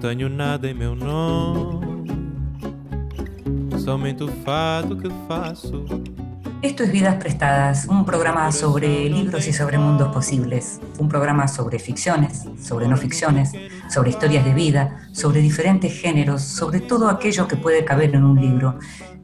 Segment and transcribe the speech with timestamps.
[0.00, 2.08] tenho nada em meu nome,
[3.78, 6.07] somente o fato que faço.
[6.60, 11.78] Esto es Vidas Prestadas, un programa sobre libros y sobre mundos posibles, un programa sobre
[11.78, 13.52] ficciones, sobre no ficciones,
[13.88, 18.40] sobre historias de vida, sobre diferentes géneros, sobre todo aquello que puede caber en un
[18.40, 18.76] libro.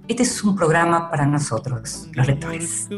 [0.07, 2.89] Este es un programa para nosotros, los lectores.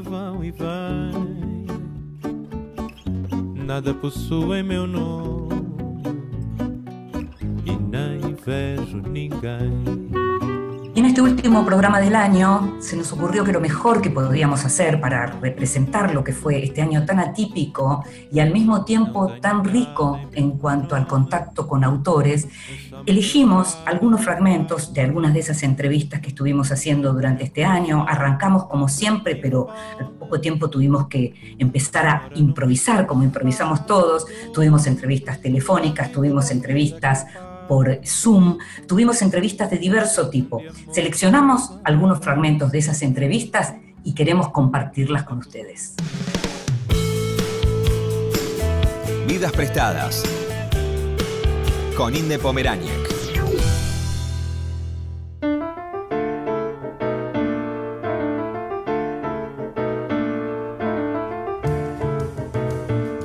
[3.66, 3.92] Nada
[4.62, 4.86] meu
[11.16, 15.24] este último programa del año se nos ocurrió que lo mejor que podríamos hacer para
[15.24, 20.58] representar lo que fue este año tan atípico y al mismo tiempo tan rico en
[20.58, 22.48] cuanto al contacto con autores,
[23.06, 28.04] elegimos algunos fragmentos de algunas de esas entrevistas que estuvimos haciendo durante este año.
[28.06, 34.26] Arrancamos como siempre, pero al poco tiempo tuvimos que empezar a improvisar, como improvisamos todos.
[34.52, 37.24] Tuvimos entrevistas telefónicas, tuvimos entrevistas
[37.68, 40.62] por Zoom, tuvimos entrevistas de diverso tipo.
[40.90, 45.94] Seleccionamos algunos fragmentos de esas entrevistas y queremos compartirlas con ustedes.
[49.26, 50.22] Vidas prestadas
[51.96, 53.16] con Inde Pomeráñez.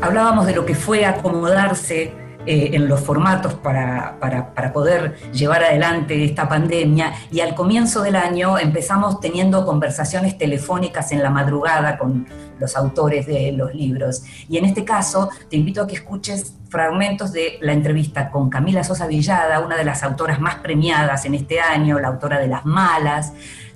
[0.02, 6.24] Hablábamos de lo que fue acomodarse eh, en los formatos para, para, poder llevar adelante
[6.24, 12.26] esta pandemia y al comienzo del año empezamos teniendo conversaciones telefónicas en la madrugada con
[12.60, 14.24] los autores de los libros.
[14.48, 18.84] Y en este caso te invito a que escuches fragmentos de la entrevista con Camila
[18.84, 22.66] Sosa Villada, una de las autoras más premiadas en este año, la autora de Las
[22.66, 23.34] Malas.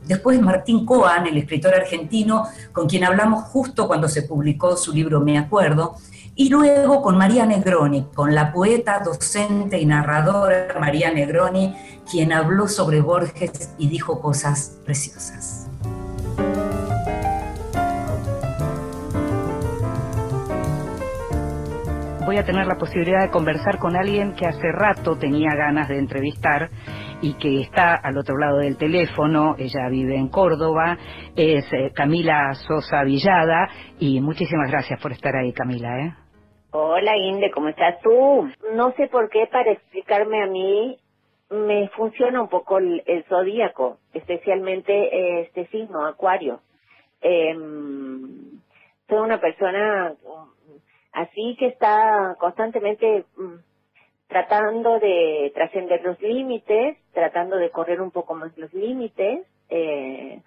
[0.07, 5.19] Después Martín Coan, el escritor argentino, con quien hablamos justo cuando se publicó su libro
[5.19, 5.97] Me Acuerdo.
[6.38, 11.73] Y luego con María Negroni, con la poeta, docente y narradora María Negroni,
[12.12, 15.69] quien habló sobre Borges y dijo cosas preciosas.
[22.25, 26.00] Voy a tener la posibilidad de conversar con alguien que hace rato tenía ganas de
[26.00, 26.69] entrevistar
[27.22, 30.97] y que está al otro lado del teléfono, ella vive en Córdoba,
[31.34, 33.69] es eh, Camila Sosa Villada
[34.00, 35.97] y muchísimas gracias por estar ahí Camila.
[36.02, 36.25] ¿eh?
[36.78, 38.50] Hola Inde, ¿cómo estás tú?
[38.74, 41.00] No sé por qué para explicarme a mí
[41.50, 46.59] me funciona un poco el, zodíaco, especialmente este signo, Acuario.
[47.22, 48.59] Em,
[49.08, 50.16] soy una persona
[51.14, 53.56] así que está constantemente mm,
[54.28, 59.47] tratando de trascender los límites, tratando de correr un poco más los límites.
[59.69, 60.41] Eh,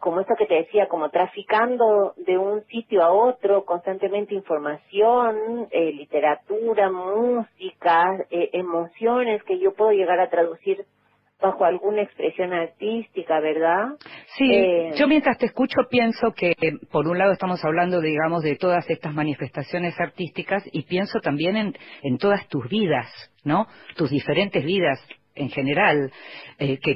[0.00, 5.92] como esto que te decía, como traficando de un sitio a otro, constantemente información, eh,
[5.92, 10.84] literatura, música, eh, emociones que yo puedo llegar a traducir
[11.40, 13.96] bajo alguna expresión artística, ¿verdad?
[14.38, 16.54] Sí, eh, yo mientras te escucho pienso que
[16.90, 21.74] por un lado estamos hablando, digamos, de todas estas manifestaciones artísticas y pienso también en,
[22.02, 23.06] en todas tus vidas,
[23.44, 23.66] ¿no?
[23.96, 25.00] Tus diferentes vidas,
[25.34, 26.10] en general,
[26.58, 26.94] eh, que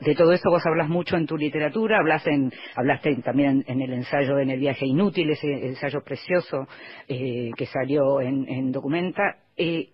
[0.00, 3.92] de todo eso vos hablas mucho en tu literatura, hablas en, hablaste también en el
[3.92, 6.66] ensayo en el viaje inútil, ese ensayo precioso
[7.08, 9.22] eh, que salió en, Documenta,
[9.56, 9.88] eh,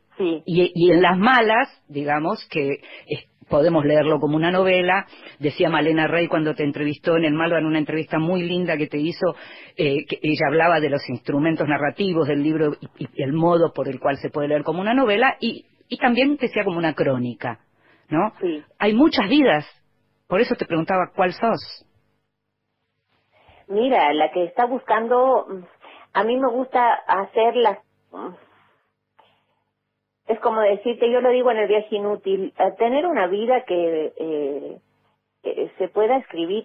[0.45, 2.81] y, en las malas, digamos, que
[3.49, 5.07] podemos leerlo como una novela,
[5.39, 8.87] decía Malena Rey cuando te entrevistó en el Malva en una entrevista muy linda que
[8.87, 9.35] te hizo,
[9.77, 14.19] que ella hablaba de los instrumentos narrativos del libro y, el modo por el cual
[14.19, 17.61] se puede leer como una novela, y, y también decía como una crónica.
[18.11, 18.33] ¿No?
[18.41, 18.65] Sí.
[18.79, 19.65] Hay muchas vidas,
[20.27, 21.87] por eso te preguntaba cuál sos.
[23.69, 25.47] Mira, la que está buscando,
[26.13, 27.79] a mí me gusta hacer las...
[30.27, 35.71] Es como decirte, yo lo digo en el viaje inútil, tener una vida que eh,
[35.79, 36.65] se pueda escribir,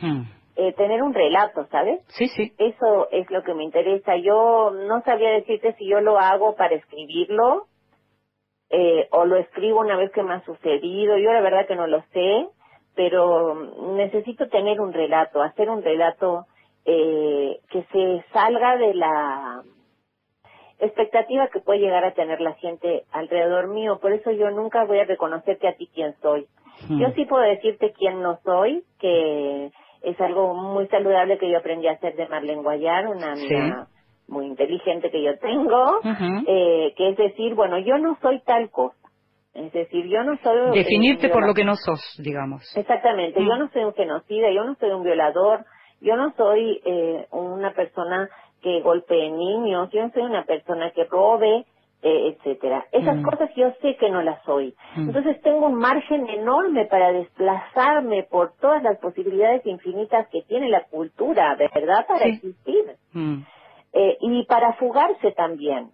[0.00, 0.22] hmm.
[0.56, 2.00] eh, tener un relato, ¿sabes?
[2.08, 2.52] Sí, sí.
[2.58, 4.16] Eso es lo que me interesa.
[4.16, 7.66] Yo no sabía decirte si yo lo hago para escribirlo
[8.70, 11.86] eh, o lo escribo una vez que me ha sucedido, yo la verdad que no
[11.86, 12.48] lo sé,
[12.94, 13.54] pero
[13.94, 16.46] necesito tener un relato, hacer un relato
[16.84, 19.62] eh, que se salga de la
[20.78, 24.98] expectativa que puede llegar a tener la gente alrededor mío, por eso yo nunca voy
[24.98, 26.46] a reconocerte a ti quién soy.
[26.88, 27.00] Hmm.
[27.00, 29.70] Yo sí puedo decirte quién no soy, que
[30.02, 33.88] es algo muy saludable que yo aprendí a hacer de Marlene Guayar, una amiga
[34.28, 36.00] muy inteligente que yo tengo,
[36.46, 38.96] eh, que es decir, bueno, yo no soy tal cosa.
[39.54, 40.72] Es decir, yo no soy...
[40.74, 42.62] Definirte por lo que no sos, digamos.
[42.76, 43.46] Exactamente, Mm.
[43.48, 45.64] yo no soy un genocida, yo no soy un violador,
[46.00, 48.28] yo no soy eh, una persona
[48.62, 51.64] que golpee niños, yo no soy una persona que robe,
[52.02, 52.86] eh, etcétera.
[52.92, 53.22] Esas Mm.
[53.22, 54.74] cosas yo sé que no las soy.
[54.96, 55.08] Mm.
[55.08, 60.84] Entonces tengo un margen enorme para desplazarme por todas las posibilidades infinitas que tiene la
[60.84, 62.30] cultura, de verdad, para Sí.
[62.32, 62.84] existir.
[63.12, 63.42] Mm.
[63.92, 65.90] Eh, y para fugarse también.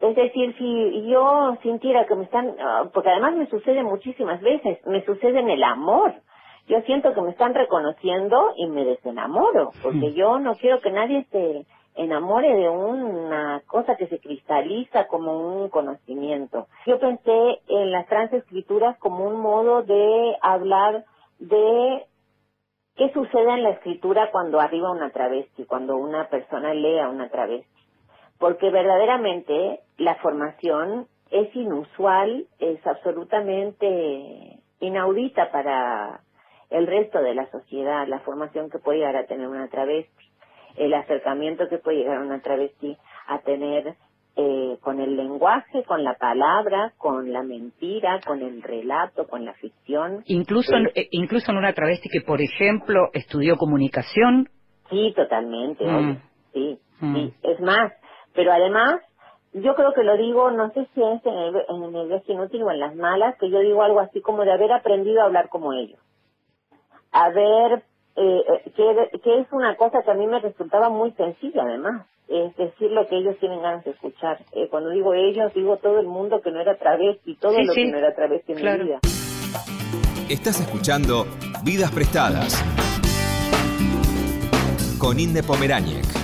[0.00, 4.78] Es decir, si yo sintiera que me están, ah, porque además me sucede muchísimas veces,
[4.86, 6.14] me sucede en el amor.
[6.68, 11.24] Yo siento que me están reconociendo y me desenamoro, porque yo no quiero que nadie
[11.30, 11.64] se
[11.94, 16.66] enamore de una cosa que se cristaliza como un conocimiento.
[16.86, 21.04] Yo pensé en las transescrituras como un modo de hablar
[21.38, 22.04] de
[22.96, 27.28] qué sucede en la escritura cuando arriba una travesti, cuando una persona lee a una
[27.28, 27.76] travesti
[28.38, 36.20] porque verdaderamente la formación es inusual, es absolutamente inaudita para
[36.70, 40.30] el resto de la sociedad, la formación que puede llegar a tener una travesti,
[40.76, 42.96] el acercamiento que puede llegar una travesti
[43.28, 43.94] a tener
[44.36, 49.54] eh, con el lenguaje, con la palabra, con la mentira, con el relato, con la
[49.54, 50.22] ficción.
[50.26, 54.48] Incluso, en, eh, incluso en una travesti que, por ejemplo, estudió comunicación.
[54.90, 55.96] Sí, totalmente, Mm.
[55.96, 56.20] oye,
[56.52, 57.14] sí, Mm.
[57.14, 57.92] sí, es más,
[58.34, 59.00] pero además,
[59.54, 62.70] yo creo que lo digo, no sé si es en el, en el inútil o
[62.70, 65.72] en las malas, que yo digo algo así como de haber aprendido a hablar como
[65.72, 65.98] ellos.
[67.10, 67.84] Haber,
[68.16, 72.06] eh, eh, que, que es una cosa que a mí me resultaba muy sencilla además,
[72.28, 74.38] es decir lo que ellos tienen ganas de escuchar.
[74.52, 77.72] Eh, cuando digo ellos, digo todo el mundo que no era travesti, todo Sí, lo
[77.74, 78.78] sí, que no era travesti en claro.
[78.78, 79.00] mi vida.
[80.28, 81.26] Estás escuchando
[81.62, 82.64] Vidas Prestadas
[84.98, 86.15] con Inde Pomeráñez.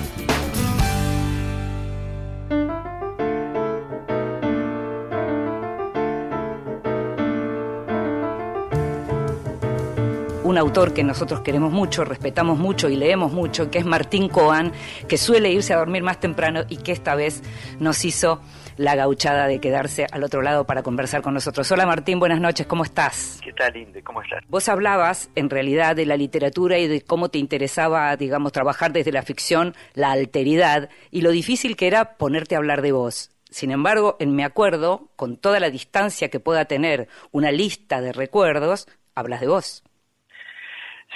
[10.52, 14.70] Un autor que nosotros queremos mucho, respetamos mucho y leemos mucho, que es Martín Coan,
[15.08, 17.42] que suele irse a dormir más temprano y que esta vez
[17.80, 18.38] nos hizo
[18.76, 21.72] la gauchada de quedarse al otro lado para conversar con nosotros.
[21.72, 23.40] Hola Martín, buenas noches, ¿cómo estás?
[23.42, 24.02] ¿Qué tal, Inde?
[24.02, 24.44] ¿Cómo estás?
[24.46, 29.10] Vos hablabas en realidad de la literatura y de cómo te interesaba, digamos, trabajar desde
[29.10, 33.30] la ficción, la alteridad y lo difícil que era ponerte a hablar de vos.
[33.48, 38.12] Sin embargo, en mi acuerdo, con toda la distancia que pueda tener una lista de
[38.12, 39.82] recuerdos, hablas de vos.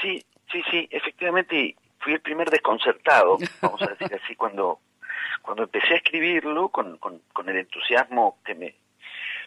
[0.00, 4.80] Sí, sí, sí, efectivamente fui el primer desconcertado, vamos a decir así, cuando,
[5.42, 8.74] cuando empecé a escribirlo con, con, el entusiasmo que me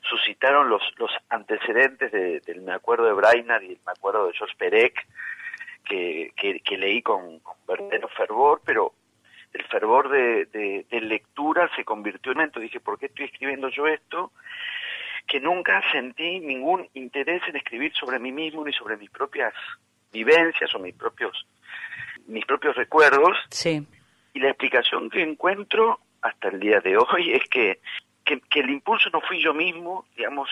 [0.10, 4.34] suscitaron los, los antecedentes de- del Me acuerdo de Brainerd y el Me acuerdo de
[4.34, 5.06] George Perec,
[5.86, 8.94] que, que, leí con, verdadero fervor, pero
[9.54, 12.60] el fervor de, de, de lectura se convirtió en momento.
[12.60, 14.32] Dije, ¿por qué estoy escribiendo yo esto?
[15.28, 19.54] Que nunca sentí ningún interés en escribir sobre mí mismo ni sobre mis propias
[20.12, 21.46] vivencias o mis propios
[22.28, 23.86] mis propios recuerdos Sí.
[24.34, 27.80] y la explicación que encuentro hasta el día de hoy es que,
[28.24, 30.50] que, que el impulso no fui yo mismo, digamos,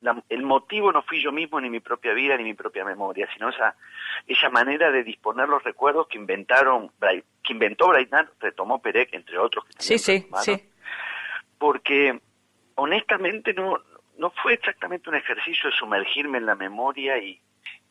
[0.00, 3.28] la- el motivo no fui yo mismo ni mi propia vida ni mi propia memoria,
[3.32, 3.74] sino esa
[4.28, 6.90] esa manera de disponer los recuerdos que inventaron
[7.42, 10.68] que inventó Brainard, retomó Perec entre otros que Sí, sí, sí.
[11.58, 12.20] porque
[12.76, 13.78] honestamente no
[14.18, 17.40] no fue exactamente un ejercicio de sumergirme en la memoria y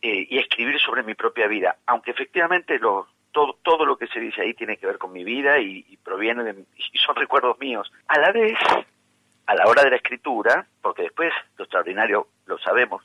[0.01, 4.19] eh, y escribir sobre mi propia vida, aunque efectivamente lo, todo, todo lo que se
[4.19, 7.57] dice ahí tiene que ver con mi vida y, y proviene de, y son recuerdos
[7.59, 7.91] míos.
[8.07, 8.57] A la vez,
[9.45, 13.03] a la hora de la escritura, porque después lo extraordinario, lo sabemos,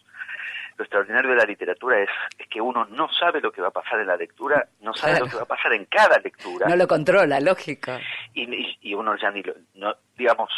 [0.79, 3.73] lo extraordinario de la literatura es, es que uno no sabe lo que va a
[3.73, 5.25] pasar en la lectura, no sabe Claro.
[5.27, 7.93] lo que va a pasar en cada lectura No lo controla, lógico.
[8.35, 10.51] y, y- y uno ya ni lo, no, digamos,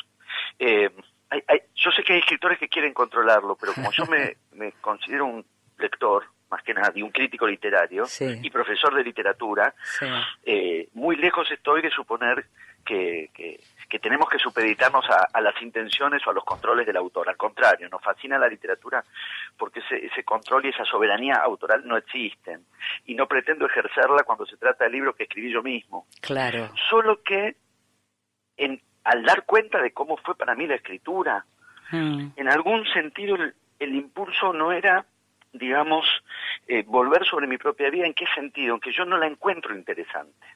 [0.58, 0.90] eh,
[1.30, 4.72] hay- hay- yo sé que hay escritores que quieren controlarlo, pero como yo me, me
[4.80, 5.44] considero un
[5.78, 8.38] lector, más que nada, y un crítico literario, Sí.
[8.42, 10.06] y profesor de literatura, Sí.
[10.44, 12.46] eh, muy lejos estoy de suponer
[12.84, 16.96] que, que, que tenemos que supeditarnos a, a las intenciones o a los controles del
[16.96, 17.28] autor.
[17.28, 19.04] Al contrario, nos fascina la literatura
[19.58, 22.64] porque ese, ese control y esa soberanía autoral no existen.
[23.04, 26.70] Y no pretendo ejercerla cuando se trata de libros que escribí yo mismo Claro.
[26.88, 27.56] solo que
[28.56, 31.44] en, al dar cuenta de cómo fue para mí la escritura,
[31.90, 32.32] Mm.
[32.36, 35.06] en algún sentido el, el impulso no era,
[35.58, 36.06] digamos,
[36.66, 38.06] eh, volver sobre mi propia vida.
[38.06, 38.74] ¿En qué sentido?
[38.74, 40.46] En que yo no la encuentro interesante.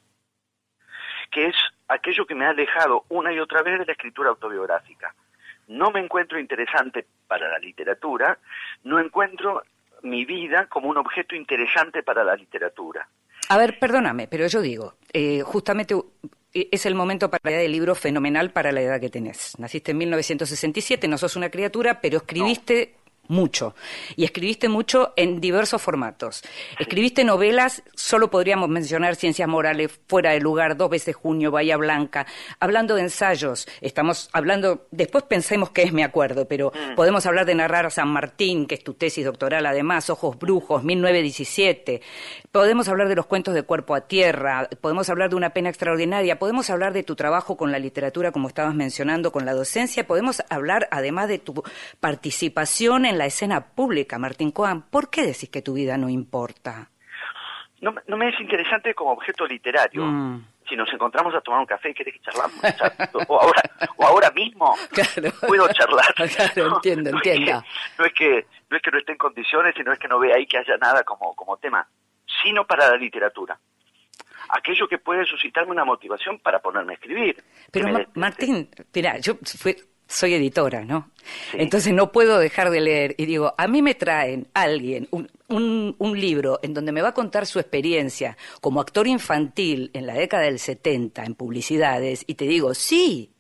[1.31, 1.57] Que es
[1.89, 5.15] aquello que me ha alejado una y otra vez de la escritura autobiográfica.
[5.69, 8.39] No me encuentro interesante para la literatura,
[8.85, 9.63] no encuentro
[10.03, 13.09] mi vida como un objeto interesante para la literatura.
[13.49, 15.95] A ver, perdóname, pero yo digo, eh, justamente
[16.55, 19.59] e, es el momento para leer el libro fenomenal para la edad que tenés.
[19.59, 22.95] Naciste en 1967, no sos una criatura, pero escribiste
[23.29, 23.75] mucho.
[24.17, 26.43] Y escribiste mucho en diversos formatos.
[26.79, 32.27] Escribiste novelas, solo podríamos mencionar Ciencias Morales, Fuera de Lugar, Dos veces Junio, Bahía Blanca.
[32.61, 36.95] Hablando de ensayos, estamos hablando, después pensemos que es Me Acuerdo, pero mm.
[36.95, 40.83] podemos hablar de Narrar a San Martín, que es tu tesis doctoral además, Ojos Brujos,
[40.83, 42.03] 1917.
[42.51, 46.39] Podemos hablar de los cuentos de Cuerpo a Tierra, podemos hablar de Una Pena Extraordinaria,
[46.39, 50.43] podemos hablar de tu trabajo con la literatura, como estabas mencionando, con la docencia, podemos
[50.51, 51.63] hablar además de tu
[52.01, 56.09] participación en en la escena pública, Martín Coan, ¿por qué decís que tu vida no
[56.09, 56.91] importa?
[57.81, 60.05] No, me es interesante como objeto literario.
[60.05, 60.47] Mm.
[60.69, 62.57] Si nos encontramos a tomar un café, ¿querés que charlamos?
[63.29, 63.63] o, ahora,
[63.97, 64.75] o ahora mismo
[65.47, 66.15] puedo charlar.
[66.15, 67.65] Claro, entiendo, entiendo.
[67.99, 70.33] No es, que, no es que no esté en condiciones, sino es que no ve
[70.33, 71.87] ahí que haya nada como, como tema,
[72.43, 73.59] sino para la literatura
[74.49, 77.43] aquello que puede suscitarme una motivación para ponerme a escribir.
[77.71, 79.77] Pero Martín, mira, yo fui,
[80.13, 81.11] soy editora, ¿no?
[81.55, 86.21] Entonces no puedo dejar de leer y digo, a mí me traen alguien, un, un,
[86.21, 90.45] libro en donde me va a contar su experiencia como actor infantil en la década
[90.45, 93.33] del 70 en publicidades y te digo, sí,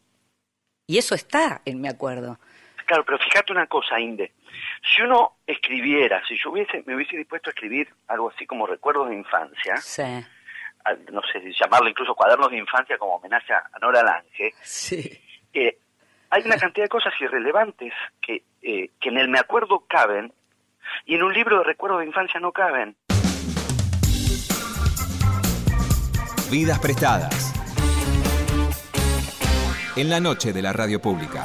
[0.86, 2.38] y eso está en mi acuerdo.
[2.86, 4.32] Claro, pero fíjate una cosa, Inde.
[4.82, 9.08] Si uno escribiera, si yo hubiese, me hubiese dispuesto a escribir algo así como recuerdos
[9.08, 9.74] de infancia,
[11.12, 15.18] no sé, llamarlo incluso cuadernos de infancia como homenaje a Nora Lange, sí.
[15.54, 15.78] Eh,
[16.32, 20.32] hay una cantidad de cosas irrelevantes que, eh, que en el me acuerdo caben
[21.04, 22.96] y en un libro de recuerdo de infancia no caben.
[26.50, 27.52] Vidas prestadas.
[29.94, 31.44] En la noche de la radio pública.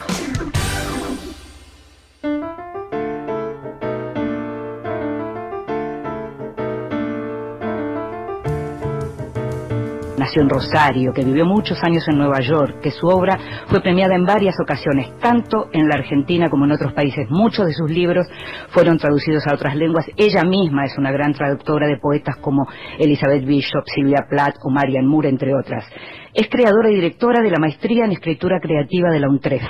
[10.17, 14.15] Nació en Rosario, que vivió muchos años en Nueva York, que su obra fue premiada
[14.15, 17.27] en varias ocasiones, tanto en la Argentina como en otros países.
[17.29, 18.27] Muchos de sus libros
[18.69, 20.05] fueron traducidos a otras lenguas.
[20.17, 25.05] Ella misma es una gran traductora de poetas como Elizabeth Bishop, Silvia Plath o Marian
[25.05, 25.85] Moore, entre otras.
[26.33, 29.63] Es creadora y directora de la maestría en escritura creativa de la UNTREF.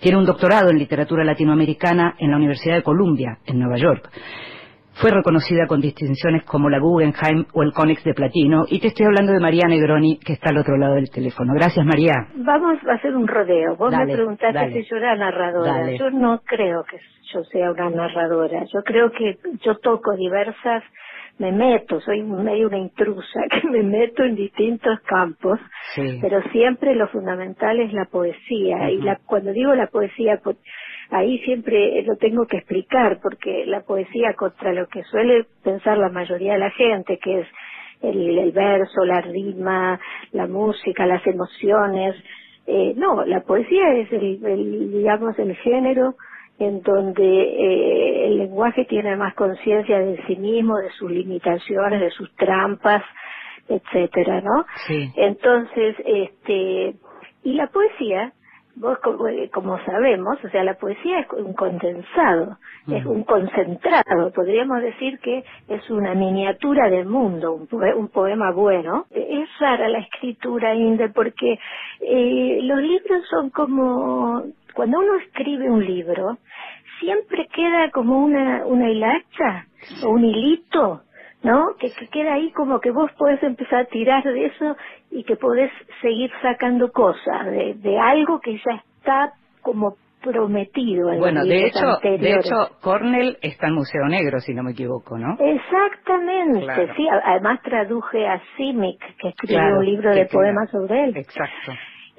[0.00, 4.10] Tiene un doctorado en literatura latinoamericana en la Universidad de Columbia, en Nueva York.
[5.00, 8.64] Fue reconocida con distinciones como la Guggenheim o el Conex de Platino.
[8.68, 11.54] Y te estoy hablando de María Negroni, que está al otro lado del teléfono.
[11.54, 12.12] Gracias, María.
[12.34, 13.76] Vamos a hacer un rodeo.
[13.76, 15.90] Vos me preguntaste si yo era narradora.
[15.92, 16.98] Yo no creo que
[17.32, 18.64] yo sea una narradora.
[18.70, 20.82] Yo creo que yo toco diversas
[21.40, 25.58] me meto, soy medio una intrusa, que me meto en distintos campos,
[26.20, 28.90] pero siempre lo fundamental es la poesía.
[28.90, 30.38] Y la, cuando digo la poesía,
[31.10, 36.08] ahí siempre lo tengo que explicar, porque la poesía contra lo que suele pensar la
[36.08, 37.46] mayoría de la gente, que es
[38.02, 40.00] el, verso, la rima,
[40.32, 42.16] la música, las emociones,
[42.66, 46.14] eh, no, la poesía es el, digamos, el género
[46.58, 52.10] en donde eh, el lenguaje tiene más conciencia de sí mismo, de sus limitaciones, de
[52.10, 53.02] sus trampas,
[53.68, 54.66] etcétera, ¿no?
[54.86, 55.10] Sí.
[55.16, 56.94] Entonces, este,
[57.42, 58.32] y la poesía
[58.76, 58.98] vos
[59.30, 62.58] eh, como, sabemos, o sea, la poesía es un condensado,
[62.88, 69.06] es un concentrado, podríamos decir que es una miniatura del mundo, un, poema bueno.
[69.10, 71.58] Es rara la escritura, Inde, porque
[72.00, 76.38] eh, los libros son como, cuando uno escribe un libro,
[77.00, 79.66] siempre queda como una, una hilacha
[80.04, 81.02] o un hilito
[81.42, 81.74] ¿no?
[81.78, 84.76] Que, queda ahí como que vos podés empezar a tirar de eso
[85.10, 85.70] y que podés
[86.02, 89.32] seguir sacando cosas de, de algo que ya está
[89.62, 91.10] como prometido.
[91.10, 95.18] En bueno, de hecho, de hecho, Cornell está en Museo Negro, si no me equivoco,
[95.18, 95.36] ¿no?
[95.38, 97.08] Exactamente, sí.
[97.24, 101.16] Además traduje a Simic, que escribió un libro de poemas sobre él.
[101.16, 101.72] Exacto.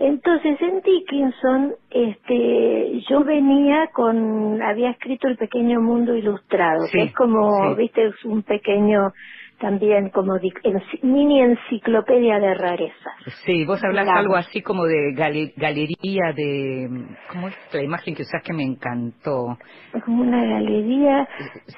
[0.04, 7.14] Entonces en Dickinson, este, yo venía con, había escrito El Pequeño Mundo Ilustrado, que es
[7.14, 9.14] como, viste, es un pequeño
[9.62, 10.34] también como
[11.04, 13.14] mini enciclopedia de rarezas.
[13.46, 16.90] Sí, vos hablas algo así como de galería de...
[17.30, 19.58] ¿Cómo es la imagen que usás que me encantó?
[19.94, 21.28] Es como una galería...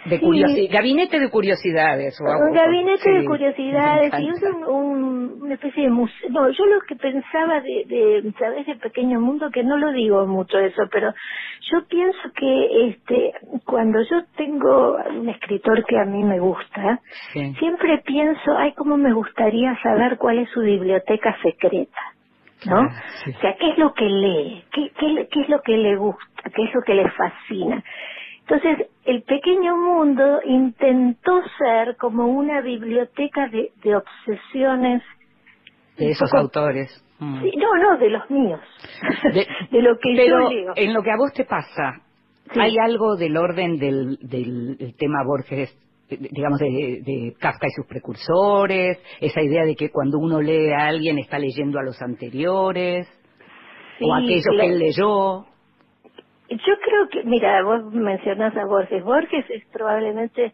[0.06, 2.20] De curiosidades, gabinete de curiosidades.
[2.20, 6.30] un gabinete de curiosidades y es un, una especie de museo.
[6.30, 8.68] No, yo lo que pensaba de, de, ¿sabes?
[8.68, 11.14] El pequeño mundo, que no lo digo mucho eso, pero
[11.72, 13.34] yo pienso que este
[13.66, 17.00] cuando yo tengo un escritor que a mí me gusta,
[17.34, 17.73] siempre
[18.06, 22.00] pienso, ay, cómo me gustaría saber cuál es su biblioteca secreta,
[22.66, 22.82] ¿no?
[22.82, 24.64] O sea, ¿qué es lo que lee?
[24.72, 26.50] ¿Qué, qué, es lo que le gusta?
[26.56, 27.84] ¿Qué es lo que le fascina?
[28.42, 35.02] Entonces, el pequeño mundo intentó ser como una biblioteca de, obsesiones.
[35.98, 36.90] De esos autores.
[37.20, 37.42] Mm.
[37.42, 38.60] Sí, no, no, de los míos.
[39.34, 39.48] De,
[39.82, 42.02] lo que pero yo en lo que a vos te pasa,
[42.56, 45.74] ¿hay algo del orden del, del tema Borges
[46.18, 50.88] digamos, de, de, Kafka y sus precursores, esa idea de que cuando uno lee a
[50.88, 53.08] alguien está leyendo a los anteriores,
[54.02, 55.46] o aquello que él leyó.
[56.50, 59.04] Yo creo que, mira, vos mencionás a Borges.
[59.04, 60.54] Borges es probablemente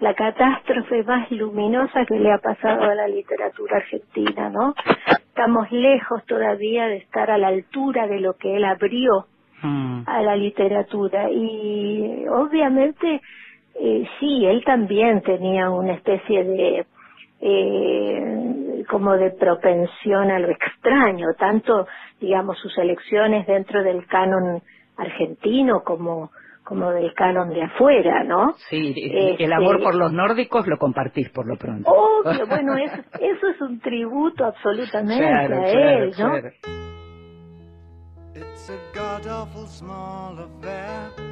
[0.00, 4.74] la catástrofe más luminosa que le ha pasado a la literatura argentina, ¿no?
[5.06, 9.26] Estamos lejos todavía de estar a la altura de lo que él abrió
[9.62, 10.02] mm.
[10.06, 13.20] a la literatura y obviamente
[13.74, 16.86] eh, sí, él también tenía una especie de
[17.40, 21.86] eh, como de propensión a lo extraño, tanto
[22.20, 24.62] digamos sus elecciones dentro del canon
[24.96, 26.30] argentino como
[26.64, 28.54] como del canon de afuera, ¿no?
[28.70, 28.94] Sí,
[29.38, 31.90] el amor este, por los nórdicos lo compartís por lo pronto.
[31.90, 36.36] Obvio, bueno, eso, eso es un tributo absolutamente a él, ¿no?
[38.34, 41.31] It's a god awful small affair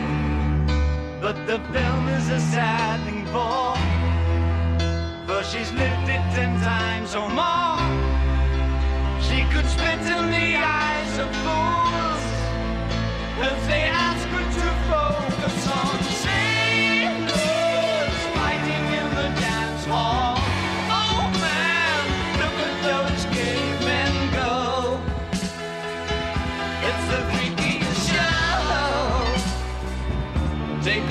[1.21, 3.75] But the film is a sad thing for,
[5.27, 7.77] for she's lived it ten times or more.
[9.21, 12.23] She could spit in the eyes of fools
[13.37, 17.37] if they ask her to focus on sailors
[18.35, 20.35] fighting in the dance hall.
[20.89, 22.01] Oh man,
[22.41, 23.25] look at those
[24.33, 24.99] go.
[26.89, 28.41] It's the freakiest show.
[30.83, 31.10] Take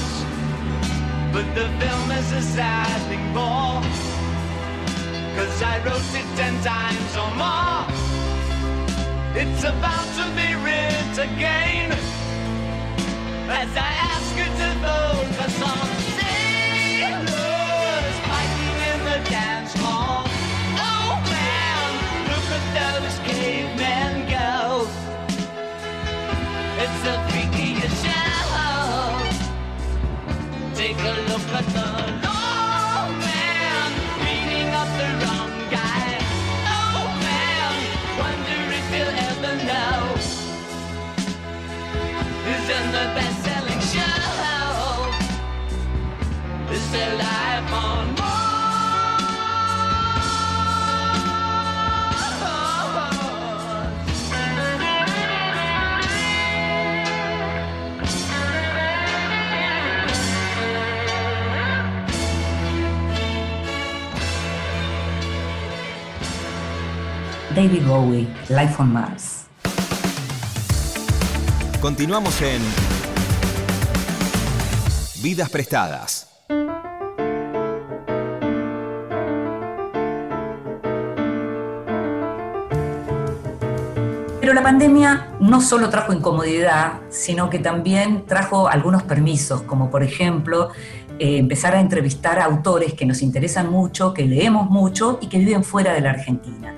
[1.33, 3.81] But the film is a sad thing more
[5.37, 7.87] Cause I wrote it ten times or more.
[9.33, 11.91] It's about to be writ again
[13.49, 15.87] As I ask you to focus on
[16.19, 20.25] sailors Fighting in the dance hall.
[20.75, 21.89] Oh man,
[22.27, 24.85] look at those cavemen go.
[26.83, 27.30] It's a
[67.55, 69.45] David Bowie, Life on Mars.
[71.81, 72.61] Continuamos en
[75.21, 76.20] Vidas Prestadas.
[84.61, 90.69] La pandemia no solo trajo incomodidad, sino que también trajo algunos permisos, como por ejemplo
[91.17, 95.39] eh, empezar a entrevistar a autores que nos interesan mucho, que leemos mucho y que
[95.39, 96.75] viven fuera de la Argentina.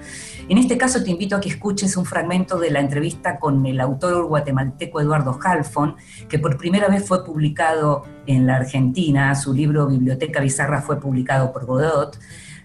[0.47, 3.81] En este caso te invito a que escuches un fragmento de la entrevista con el
[3.81, 5.97] autor guatemalteco Eduardo Halfon,
[6.29, 11.51] que por primera vez fue publicado en la Argentina, su libro Biblioteca Bizarra fue publicado
[11.51, 12.17] por Godot.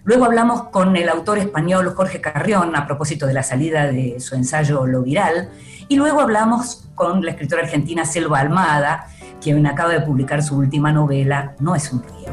[0.09, 4.33] Luego hablamos con el autor español Jorge Carrión a propósito de la salida de su
[4.33, 5.51] ensayo Lo Viral,
[5.87, 9.05] y luego hablamos con la escritora argentina Selva Almada,
[9.39, 12.27] quien acaba de publicar su última novela, No es un río.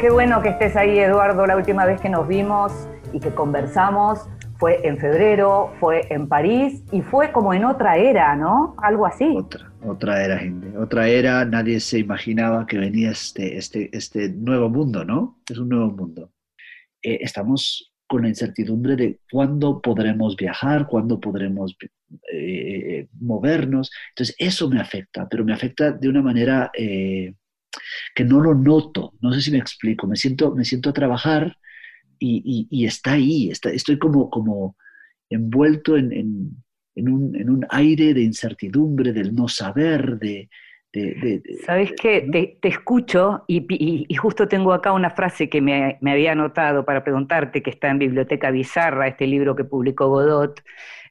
[0.00, 1.44] Qué bueno que estés ahí, Eduardo.
[1.46, 2.72] La última vez que nos vimos
[3.12, 4.20] y que conversamos
[4.58, 8.74] fue en febrero, fue en París y fue como en otra era, ¿no?
[8.82, 9.24] Algo así.
[9.36, 10.76] Otra, otra era, gente.
[10.76, 15.40] Otra era, nadie se imaginaba que venía este, este, este nuevo mundo, ¿no?
[15.48, 16.32] Es un nuevo mundo.
[17.02, 21.76] Eh, estamos con la incertidumbre de cuándo podremos viajar, cuándo podremos
[22.32, 23.92] eh, movernos.
[24.10, 27.34] Entonces, eso me afecta, pero me afecta de una manera eh,
[28.12, 29.12] que no lo noto.
[29.20, 30.08] No sé si me explico.
[30.08, 31.56] Me siento, me siento a trabajar
[32.18, 33.50] y, está ahí.
[33.50, 34.76] Está, estoy como, como
[35.30, 36.62] envuelto en,
[36.96, 40.48] un, aire de incertidumbre, del no saber, de,
[41.66, 42.56] ¿Sabes qué?
[42.60, 47.70] Te, escucho y, justo tengo acá una frase que me, había anotado para preguntarte, que
[47.70, 50.62] está en Biblioteca Bizarra, este libro que publicó Godot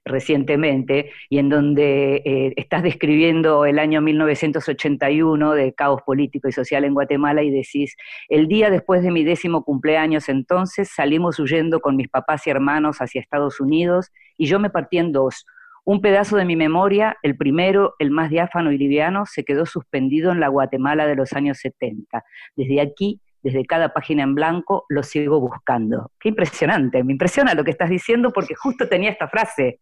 [0.08, 6.84] recientemente, y en donde eh, estás describiendo el año 1981 de caos político y social
[6.86, 7.96] en Guatemala y decís,
[8.30, 12.98] el día después de mi décimo cumpleaños entonces salimos huyendo con mis papás y hermanos
[12.98, 15.46] hacia Estados Unidos y yo me partí en dos
[15.88, 20.34] un pedazo de mi memoria, el primero, el más diáfano y liviano, se quedó suspendido
[20.34, 22.26] en la Guatemala de los años 70.
[22.58, 26.12] Desde aquí, desde cada página en blanco, lo sigo buscando.
[26.20, 29.80] Qué impresionante, me impresiona lo que estás diciendo porque justo tenía esta frase.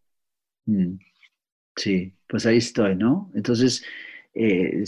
[0.66, 0.98] Mm.
[1.76, 3.32] Sí, pues ahí estoy, ¿no?
[3.36, 3.84] Entonces,
[4.34, 4.84] eh,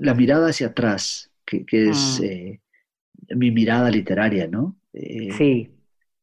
[0.00, 2.24] la mirada hacia atrás, que, es mm.
[2.24, 2.60] eh,
[3.36, 4.76] mi mirada literaria, ¿no?
[4.92, 5.70] Eh, sí.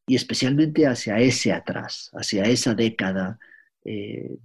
[0.06, 3.38] Y especialmente hacia ese atrás, hacia esa década
[3.84, 4.36] eh,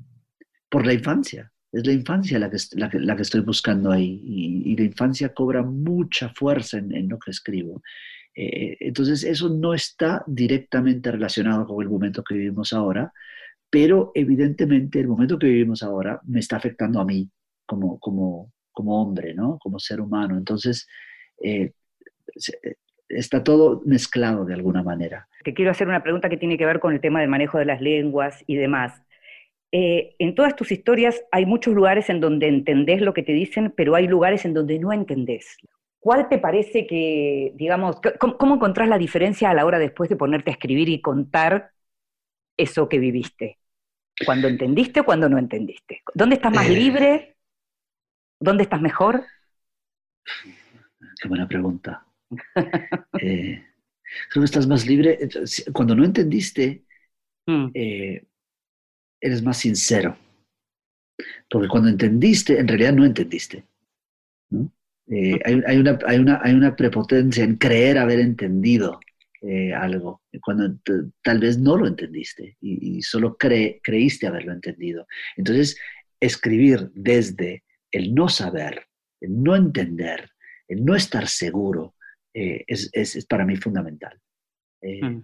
[0.70, 1.52] por la infancia.
[1.72, 2.58] Es la infancia la que,
[3.00, 7.82] la que, estoy buscando ahí y, la infancia cobra mucha fuerza en, lo que escribo.
[8.34, 13.12] Entonces eso no está directamente relacionado con el momento que vivimos ahora,
[13.70, 17.30] pero evidentemente el momento que vivimos ahora me está afectando a mí
[17.66, 18.52] como, como,
[19.02, 19.58] hombre, ¿no?
[19.60, 20.38] como ser humano.
[20.38, 20.88] Entonces
[21.44, 21.72] eh,
[23.10, 25.28] está todo mezclado de alguna manera.
[25.44, 27.66] Te quiero hacer una pregunta que tiene que ver con el tema del manejo de
[27.66, 29.02] las lenguas y demás.
[29.72, 33.74] Eh, en todas tus historias hay muchos lugares en donde entendés lo que te dicen,
[33.76, 35.58] pero hay lugares en donde no entendés.
[36.00, 40.52] ¿Cuál te parece que, digamos, cómo, encontrás la diferencia a la hora después de ponerte
[40.52, 41.72] a escribir y contar
[42.58, 43.60] eso que viviste?
[44.26, 46.02] ¿Cuando entendiste o cuando no entendiste?
[46.14, 46.72] ¿Dónde estás más eh.
[46.72, 47.38] libre?
[48.40, 49.24] ¿Dónde estás mejor?
[51.22, 52.06] Qué buena pregunta.
[53.22, 53.64] eh,
[54.30, 55.20] creo que estás más libre.
[55.74, 56.84] Cuando no entendiste,
[57.46, 57.68] mm.
[57.74, 58.26] eh,
[59.22, 60.18] eres más sincero.
[61.50, 63.64] Porque cuando entendiste, en realidad no entendiste.
[65.10, 69.00] Eh, hay, una, hay, una, hay, una, prepotencia en creer haber entendido
[69.42, 70.80] eh, algo, cuando
[71.22, 75.06] tal vez no lo entendiste y, solo creíste haberlo entendido.
[75.36, 75.80] Entonces,
[76.20, 78.88] escribir desde el no saber,
[79.22, 80.32] el no entender,
[80.68, 81.96] el no estar seguro,
[82.34, 84.20] eh, es, es, para mí fundamental.
[84.82, 85.20] Mm.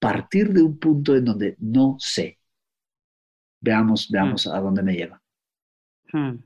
[0.00, 2.38] Partir de un punto en donde no sé,
[3.60, 4.50] veamos, veamos mm.
[4.50, 5.22] a dónde me lleva.
[6.12, 6.38] Mm.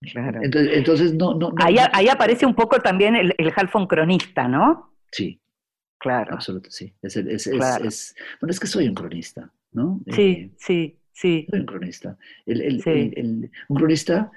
[0.00, 3.52] Entonces, no, no, ahí, aparece un poco también el, el
[3.88, 4.94] cronista, ¿no?
[5.10, 5.40] Sí.
[5.98, 6.34] Claro.
[6.34, 6.92] Absolutamente, sí.
[7.02, 10.00] Es, bueno, es que soy un cronista, ¿no?
[10.12, 11.46] Sí, eh, sí, sí.
[11.50, 12.16] Soy un cronista.
[12.46, 14.30] un cronista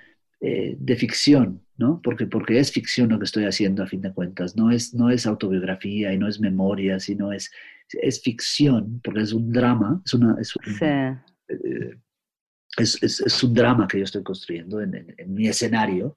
[0.43, 2.01] eh, de ficción, ¿no?
[2.03, 4.55] Porque, porque es ficción lo que estoy haciendo a fin de cuentas.
[4.55, 7.51] No es, no es autobiografía y no es memoria, sino es,
[7.89, 10.35] es ficción, porque es un drama, es una...
[10.41, 10.85] Es sí.
[10.85, 11.95] Eh,
[12.77, 16.15] es, un drama que yo estoy construyendo en, mi escenario,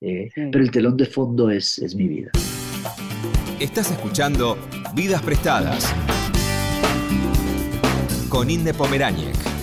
[0.00, 2.30] eh, pero el telón de fondo es, es mi vida.
[3.58, 4.58] Estás escuchando
[4.92, 5.86] Vidas Prestadas
[8.28, 9.55] con Inde Pomeráñez.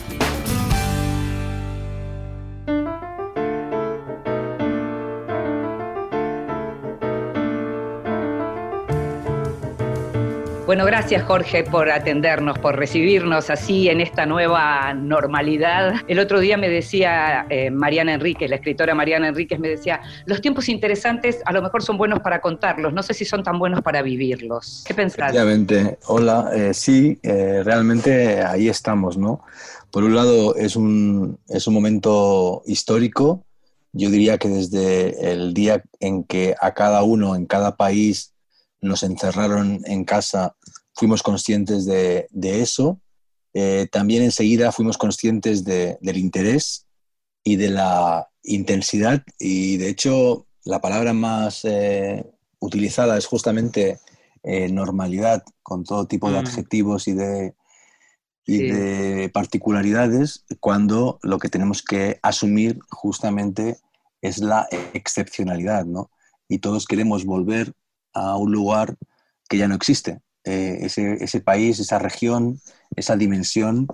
[10.74, 15.98] Bueno, gracias Jorge por atendernos, por recibirnos así en esta nueva normalidad.
[16.08, 20.42] El otro día me decía eh, Mariana Enríquez, la escritora Mariana Enríquez, me decía, los
[20.42, 23.84] tiempos interesantes a lo mejor son buenos para contarlos, no sé si son tan buenos
[23.84, 24.84] para vivirlos.
[24.84, 25.30] ¿Qué pensás?
[25.30, 29.42] Efectivamente, hola, eh, sí, eh, realmente ahí estamos, ¿no?
[29.92, 33.46] Por un lado es un, es un momento histórico,
[33.92, 38.34] yo diría que desde el día en que a cada uno, en cada país,
[38.84, 40.56] nos encerraron en casa,
[40.94, 43.00] fuimos conscientes de, eso.
[43.54, 46.88] Eh, también enseguida fuimos conscientes del interés
[47.44, 52.26] y de la intensidad y de hecho la palabra más eh,
[52.60, 54.00] utilizada es justamente
[54.44, 56.46] eh, normalidad con todo tipo de mm.
[56.46, 57.54] adjetivos y de,
[58.46, 63.78] y de particularidades cuando lo que tenemos que asumir justamente
[64.22, 66.10] es la excepcionalidad, ¿no?
[66.48, 67.74] Y todos queremos volver
[68.14, 68.96] a un lugar
[69.50, 70.22] que ya no existe.
[70.46, 72.60] Eh, ese, país, esa región,
[72.96, 73.88] esa dimensión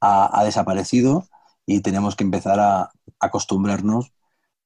[0.00, 1.26] ha, desaparecido
[1.66, 4.12] y tenemos que empezar a acostumbrarnos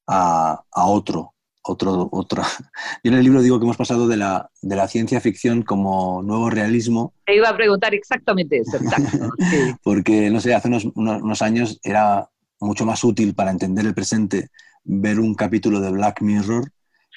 [0.06, 2.42] a, a otro, otro, otra.
[3.04, 6.22] Yo en el libro digo que hemos pasado de la, de la ciencia ficción como
[6.22, 7.14] nuevo realismo.
[7.26, 8.78] Te iba a preguntar exactamente eso,
[9.82, 14.48] Porque, no sé, hace unos, unos, años era mucho más útil para entender el presente
[14.84, 16.70] ver un capítulo de Black Mirror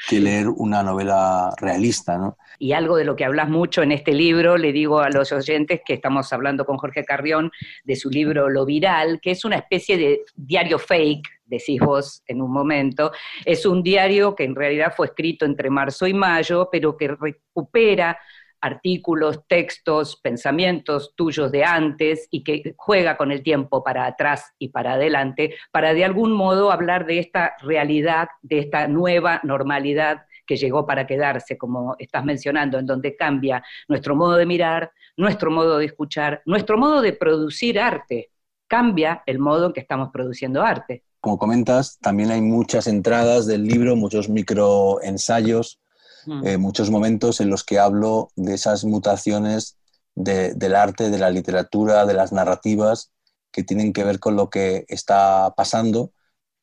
[0.10, 2.38] que leer una novela realista, ¿no?
[2.60, 5.82] Y algo de lo que hablas mucho en este libro, le digo a los oyentes
[5.86, 7.51] que estamos hablando con Jorge Carrión
[7.84, 12.41] de su libro Lo Viral, que es una especie de diario fake decís vos en
[12.41, 13.12] un momento,
[13.45, 18.17] es un diario que en realidad fue escrito entre marzo y mayo, pero que recupera
[18.63, 24.69] artículos, textos, pensamientos tuyos de antes y que juega con el tiempo para atrás y
[24.69, 30.56] para adelante, para de algún modo hablar de esta realidad, de esta nueva normalidad que
[30.56, 35.78] llegó para quedarse, como estás mencionando, en donde cambia nuestro modo de mirar, nuestro modo
[35.78, 38.32] de escuchar, nuestro modo de producir arte,
[38.67, 41.04] cambia el modo en que estamos produciendo arte.
[41.19, 45.82] Como comentas, también hay muchas entradas del libro, muchos microensayos,
[46.26, 46.48] mm.
[46.48, 49.78] eh, muchos momentos en los que hablo de esas mutaciones
[50.16, 53.12] del arte, de la literatura, de las narrativas
[53.52, 56.12] que tienen que ver con lo que está pasando.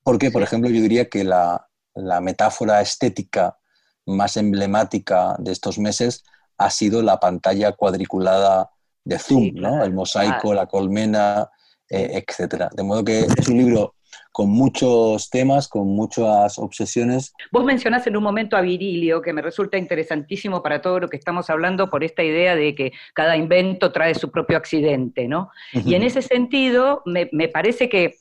[0.02, 1.66] Porque, por ejemplo, yo diría que la,
[2.22, 3.58] metáfora estética
[4.06, 6.24] más emblemática de estos meses
[6.56, 8.70] ha sido la pantalla cuadriculada
[9.04, 9.84] de Zoom, ¿no?
[9.84, 11.50] el mosaico, la colmena,
[11.88, 12.70] eh, etc.
[12.72, 13.94] De modo que es un libro
[14.32, 17.34] con muchos temas, con muchas obsesiones.
[17.50, 21.16] Vos mencionás en un momento a Virilio, que me resulta interesantísimo para todo lo que
[21.16, 25.50] estamos hablando por esta idea de que cada invento trae su propio accidente, ¿no?
[25.72, 28.16] Y en ese sentido, me, parece que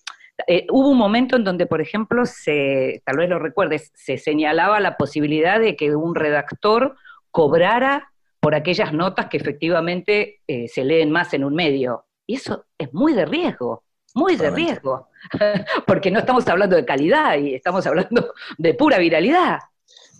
[0.47, 4.79] eh, hubo un momento en donde, por ejemplo, se, tal vez lo recuerdes, se señalaba
[4.79, 6.95] la posibilidad de que un redactor
[7.31, 12.05] cobrara por aquellas notas que efectivamente eh, se leen más en un medio.
[12.25, 13.83] Y eso es muy de riesgo
[14.15, 15.09] muy de riesgo,
[15.87, 19.59] porque no estamos hablando de calidad y estamos hablando de pura viralidad.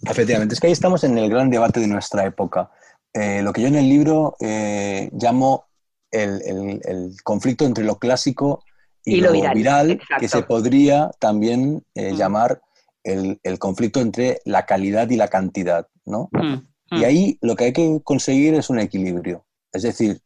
[0.04, 2.71] Efectivamente, es que ahí estamos en el gran debate de nuestra época.
[3.13, 5.65] Eh, lo que yo en el libro eh, llamo
[6.12, 8.63] el, conflicto entre lo clásico
[9.04, 12.15] y, lo, viral, que se podría también eh, mm.
[12.15, 12.62] llamar
[13.04, 16.30] el, conflicto entre la calidad y la cantidad, ¿no?
[16.32, 16.54] Mm,
[16.91, 17.04] y mm.
[17.04, 19.45] ahí lo que hay que conseguir es un equilibrio.
[19.71, 20.21] Es decir,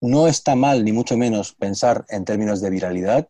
[0.00, 3.28] no está mal, ni mucho menos, pensar en términos de viralidad.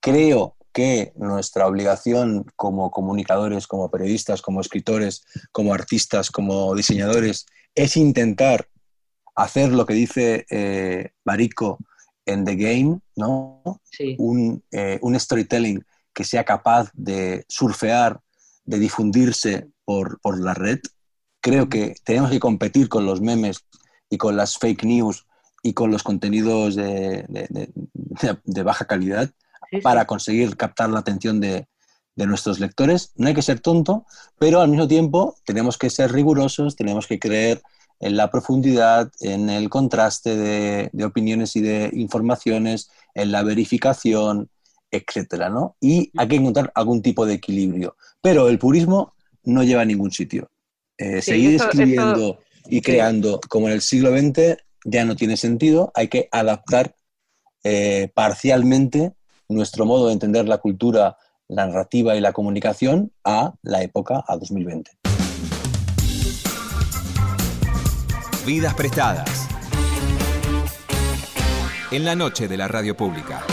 [0.00, 7.96] Creo que nuestra obligación como comunicadores, como periodistas, como escritores, como artistas, como diseñadores, es
[7.96, 8.68] intentar
[9.34, 11.78] hacer lo que dice eh, Barico
[12.24, 13.62] en The Game, ¿no?
[14.18, 18.20] Un, eh, un, storytelling que sea capaz de surfear,
[18.64, 20.80] de difundirse por, por la red.
[21.40, 23.64] Creo que tenemos que competir con los memes
[24.10, 25.25] y con las fake news
[25.66, 27.24] y con los contenidos de,
[28.64, 29.30] baja calidad
[29.82, 31.66] para conseguir captar la atención de,
[32.14, 33.12] nuestros lectores.
[33.16, 34.06] No hay que ser tonto,
[34.38, 37.60] pero al mismo tiempo tenemos que ser rigurosos, tenemos que creer
[38.00, 44.48] en la profundidad, en el contraste de, opiniones y de informaciones, en la verificación,
[44.90, 45.76] etcétera, ¿no?
[45.80, 47.96] Y hay que encontrar algún tipo de equilibrio.
[48.22, 50.48] Pero el purismo no lleva a ningún sitio.
[50.96, 56.08] Eh, seguir escribiendo y creando como en el siglo XX ya no tiene sentido, hay
[56.08, 56.94] que adaptar
[57.64, 59.12] eh, parcialmente
[59.48, 61.16] nuestro modo de entender la cultura,
[61.48, 64.92] la narrativa y la comunicación a la época, a 2020.
[68.46, 69.48] Vidas prestadas.
[71.90, 73.44] En la noche de la radio pública.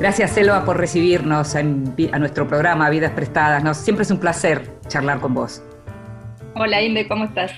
[0.00, 3.76] Gracias, Selva, por recibirnos a nuestro programa Vidas Prestadas.
[3.76, 5.60] Siempre es un placer charlar con vos.
[6.54, 7.50] Hola, Inde, ¿cómo estás?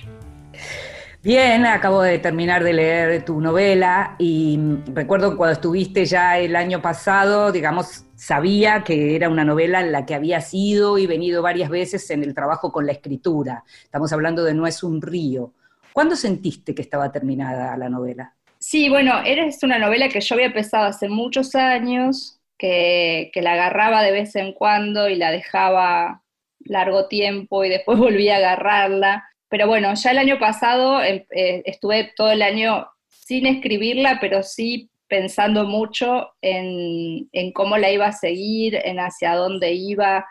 [1.23, 4.59] Bien, acabo de terminar de leer tu novela y
[4.95, 10.07] recuerdo cuando estuviste ya el año pasado, digamos, sabía que era una novela en la
[10.07, 13.65] que habías ido y venido varias veces en el trabajo con la escritura.
[13.85, 15.53] Estamos hablando de No es un río,
[15.93, 18.35] ¿Cuándo sentiste que estaba terminada la novela?
[18.61, 24.03] Sí, bueno, es una novela que yo había empezado hace muchos años, que, la agarraba
[24.03, 26.23] de vez en cuando y la dejaba
[26.61, 29.25] largo tiempo y después volví a agarrarla.
[29.49, 34.43] Pero bueno, ya el año pasado em, eh, estuve todo el año sin escribirla, pero
[34.43, 40.27] sí pensando mucho en, cómo la iba a seguir, en hacia dónde iba.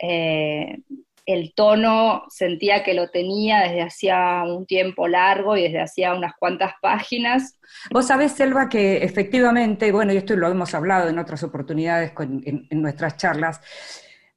[0.00, 0.78] Eh,
[1.26, 6.34] el tono sentía que lo tenía desde hacía un tiempo largo y desde hacía unas
[6.38, 7.58] cuantas páginas.
[7.90, 12.66] Vos sabés, Selva, que efectivamente, bueno, y esto lo hemos hablado en otras oportunidades en,
[12.70, 13.60] nuestras charlas,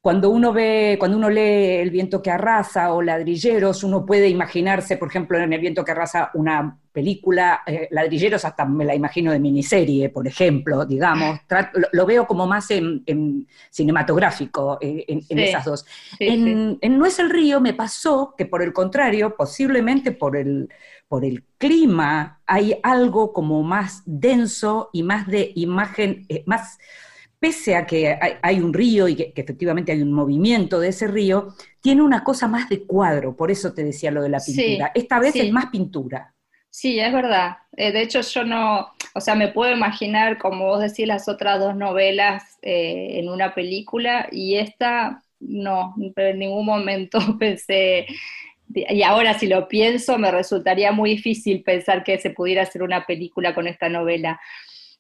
[0.02, 4.96] cuando uno ve, cuando uno lee El viento que arrasa o Ladrilleros, uno puede imaginarse,
[4.96, 9.32] por ejemplo, en El viento que arrasa una película, eh, Ladrilleros hasta me la imagino
[9.32, 11.40] de miniserie, por ejemplo, digamos,
[11.92, 15.86] lo, veo como más en, cinematográfico eh, en, esas dos.
[16.20, 20.70] en, No es el río me pasó que por el contrario, posiblemente por el,
[21.08, 26.78] por el clima, hay algo como más denso y más de imagen, eh, más
[27.40, 31.54] pese a que hay, un río y que, efectivamente hay un movimiento de ese río,
[31.82, 34.92] tiene una cosa más de cuadro, por eso te decía lo de la pintura.
[34.96, 36.34] Esta vez es más pintura.
[36.70, 37.58] Sí, es verdad.
[37.76, 41.60] Eh, de hecho, yo no, o sea, me puedo imaginar, como vos decís, las otras
[41.60, 48.08] dos novelas eh, en una película y esta no, en ningún momento pensé,
[48.74, 53.06] y ahora si lo pienso, me resultaría muy difícil pensar que se pudiera hacer una
[53.06, 54.40] película con esta novela.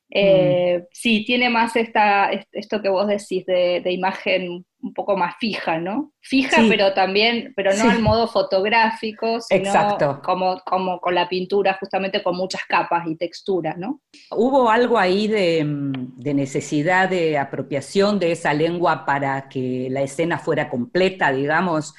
[0.09, 0.85] Eh, mm.
[0.91, 6.13] Sí, tiene más esta, esto que vos decís de, imagen un poco más fija, ¿no?
[6.21, 12.23] Fija, pero también, pero no al modo fotográfico, sino Como, como con la pintura, justamente
[12.23, 14.01] con muchas capas y texturas, ¿no?
[14.31, 20.37] ¿Hubo algo ahí de, de necesidad de apropiación de esa lengua para que la escena
[20.37, 21.93] fuera completa, digamos?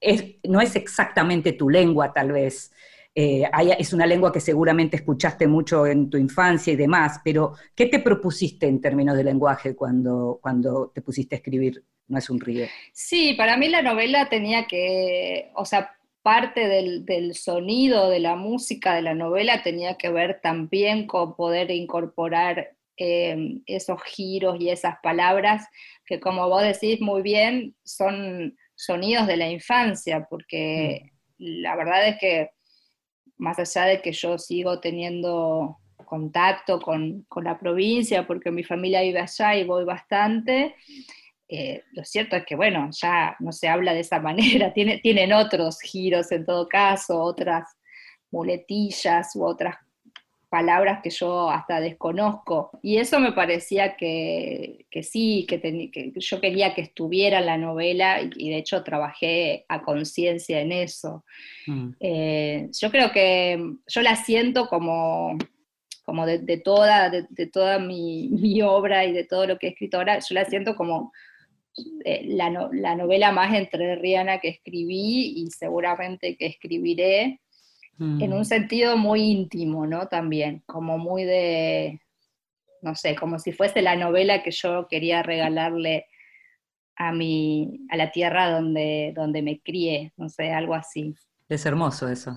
[0.00, 2.73] Es, no es exactamente tu lengua, tal vez,
[3.14, 3.48] eh,
[3.78, 8.00] es una lengua que seguramente escuchaste mucho en tu infancia y demás, pero ¿qué te
[8.00, 12.66] propusiste en términos de lenguaje cuando, cuando te pusiste a escribir No es un río?
[12.92, 18.94] Sí, para mí la novela tenía que, o sea, parte del, sonido, de la música
[18.94, 24.96] de la novela tenía que ver también con poder incorporar em, esos giros y esas
[25.02, 25.68] palabras
[26.06, 31.44] que como vos decís muy bien son sonidos de la infancia, porque mm.
[31.62, 32.50] la verdad es que
[33.36, 39.20] más allá de que yo sigo teniendo contacto con, la provincia, porque mi familia vive
[39.20, 40.74] allá y voy bastante,
[41.48, 45.32] eh, lo cierto es que, bueno, ya no se habla de esa manera, Tiene, tienen
[45.32, 47.64] otros giros en todo caso, otras
[48.30, 49.76] muletillas u otras
[50.54, 52.70] palabras que yo hasta desconozco.
[52.80, 58.50] Y eso me parecía que, sí, que, yo quería que estuviera en la novela y,
[58.50, 61.24] de hecho trabajé a conciencia en eso.
[61.66, 61.88] Mm.
[61.98, 65.36] Eh, yo creo que yo la siento como,
[66.04, 70.20] como de, toda, de, toda mi, obra y de todo lo que he escrito ahora,
[70.20, 71.12] yo la siento como
[72.04, 77.40] eh, la, la novela más entrerriana que escribí y seguramente que escribiré
[77.98, 78.44] en un mm.
[78.44, 80.08] sentido muy íntimo, ¿no?
[80.08, 82.00] También, como muy de,
[82.82, 86.06] no sé, como si fuese la novela que yo quería regalarle
[86.96, 91.14] a mi, a la tierra donde, donde me crié, no sé, algo así.
[91.48, 92.36] Es hermoso eso.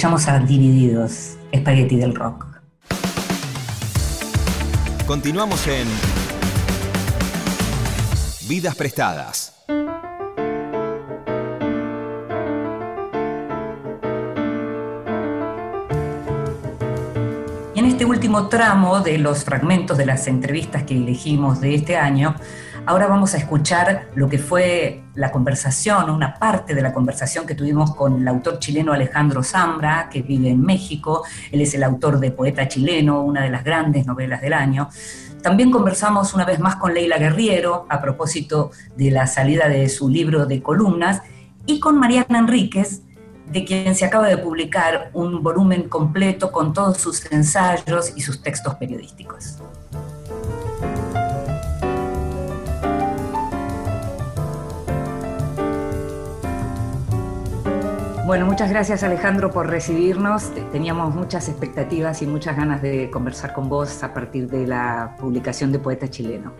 [0.00, 2.46] Escuchamos a Divididos, Spaghetti del Rock.
[5.06, 5.86] Continuamos en
[8.48, 9.62] Vidas Prestadas.
[17.74, 22.36] en este último tramo de los fragmentos de las entrevistas que elegimos de este año,
[22.86, 27.54] ahora vamos a escuchar lo que fue la conversación, una parte de la conversación que
[27.54, 31.24] tuvimos con el autor chileno Alejandro Zambra, que vive en México.
[31.50, 34.88] Él es el autor de Poeta Chileno, una de las grandes novelas del año.
[35.42, 40.08] También conversamos una vez más con Leila Guerriero a propósito de la salida de su
[40.08, 41.22] libro de columnas
[41.66, 43.02] y con Mariana Enríquez,
[43.50, 48.42] de quien se acaba de publicar un volumen completo con todos sus ensayos y sus
[48.42, 49.58] textos periodísticos.
[58.30, 60.52] Bueno, muchas gracias Alejandro por recibirnos.
[60.70, 65.72] Teníamos muchas expectativas y muchas ganas de conversar con vos a partir de la publicación
[65.72, 66.52] de Poeta Chileno.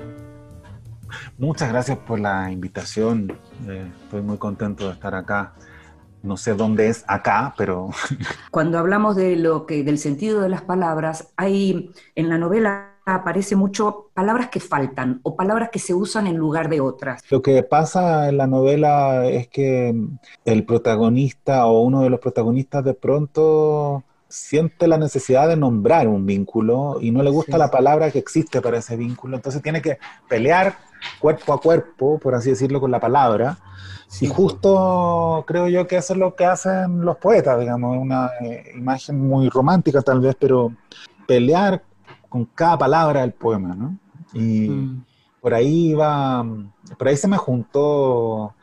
[1.39, 3.39] Muchas gracias por la invitación.
[3.69, 5.53] Eh, estoy muy contento de estar acá
[6.25, 7.91] no sé dónde es acá, pero...
[8.51, 13.57] Cuando hablamos de lo que, del sentido de las palabras, hay en la novela aparece
[13.57, 17.23] mucho palabras que faltan o palabras que se usan en lugar de otras.
[17.31, 19.95] Lo que pasa en la novela es que
[20.45, 26.25] el protagonista o uno de los protagonistas de pronto siente la necesidad de nombrar un
[26.25, 29.99] vínculo y no le gusta la palabra que existe para ese vínculo, entonces tiene que
[30.29, 30.77] pelear
[31.19, 33.59] cuerpo a cuerpo, por así decirlo, con la palabra.
[34.21, 38.73] y justo creo yo que eso es lo que hacen los poetas, digamos, una eh,
[38.77, 40.73] imagen muy romántica tal vez, pero
[41.27, 41.83] pelear
[42.31, 43.99] con cada palabra del poema, ¿no?
[44.33, 45.05] Y mm.
[45.43, 46.47] por ahí va,
[46.97, 48.55] por ahí se me juntó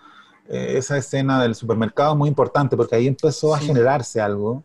[0.50, 4.64] eh, esa escena del supermercado muy importante, porque ahí empezó a generarse algo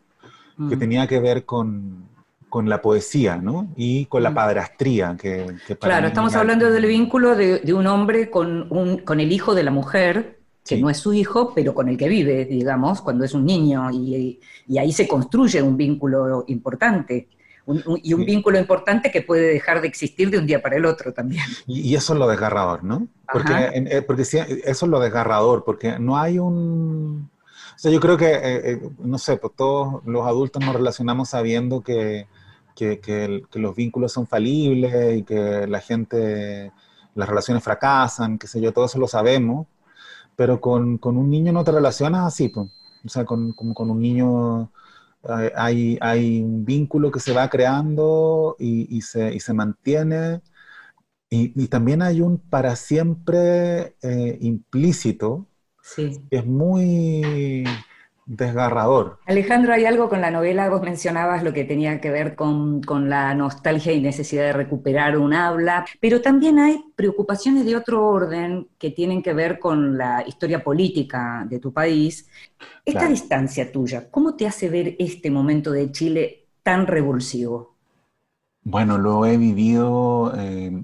[0.56, 0.78] que mm.
[0.78, 2.06] tenía que ver con,
[2.48, 3.72] con la poesía, ¿no?
[3.76, 4.34] Y con la mm.
[4.34, 5.16] padrastría.
[5.20, 5.46] Que,
[5.80, 9.70] claro, estamos hablando del vínculo de, un hombre con, un, con el hijo de la
[9.70, 13.44] mujer, que no es su hijo, pero con el que vive, digamos, cuando es un
[13.44, 14.38] niño, y,
[14.78, 17.28] ahí se construye un vínculo importante.
[17.66, 21.12] Y un vínculo importante que puede dejar de existir de un día para el otro
[21.12, 21.44] también.
[21.66, 23.06] Y, eso es lo desgarrador, ¿no?
[23.32, 27.30] Porque, eh, porque eso es lo desgarrador, porque no hay un...
[27.74, 31.30] O sea, yo creo que, eh, eh, no sé, pues todos los adultos nos relacionamos
[31.30, 32.26] sabiendo que,
[32.74, 36.72] que, los vínculos son falibles y que la gente,
[37.14, 39.66] las relaciones fracasan, qué sé yo, todo eso lo sabemos,
[40.36, 42.68] pero con, un niño no te relacionas así, pues.
[43.04, 44.70] o sea, con, con un niño
[45.56, 50.40] hay, hay, un vínculo que se va creando y, se, y se, mantiene.
[51.30, 55.46] Y, también hay un para siempre eh, implícito,
[55.82, 56.20] sí.
[56.30, 57.64] que es muy,
[58.26, 59.18] desgarrador.
[59.26, 63.34] Alejandro, hay algo con la novela, vos mencionabas lo que tenía que ver con, la
[63.34, 68.90] nostalgia y necesidad de recuperar un habla, pero también hay preocupaciones de otro orden que
[68.90, 72.28] tienen que ver con la historia política de tu país.
[72.84, 77.74] Esta distancia tuya, ¿cómo te hace ver este momento de Chile tan revulsivo?
[78.64, 80.80] Bueno, lo he vivido eh,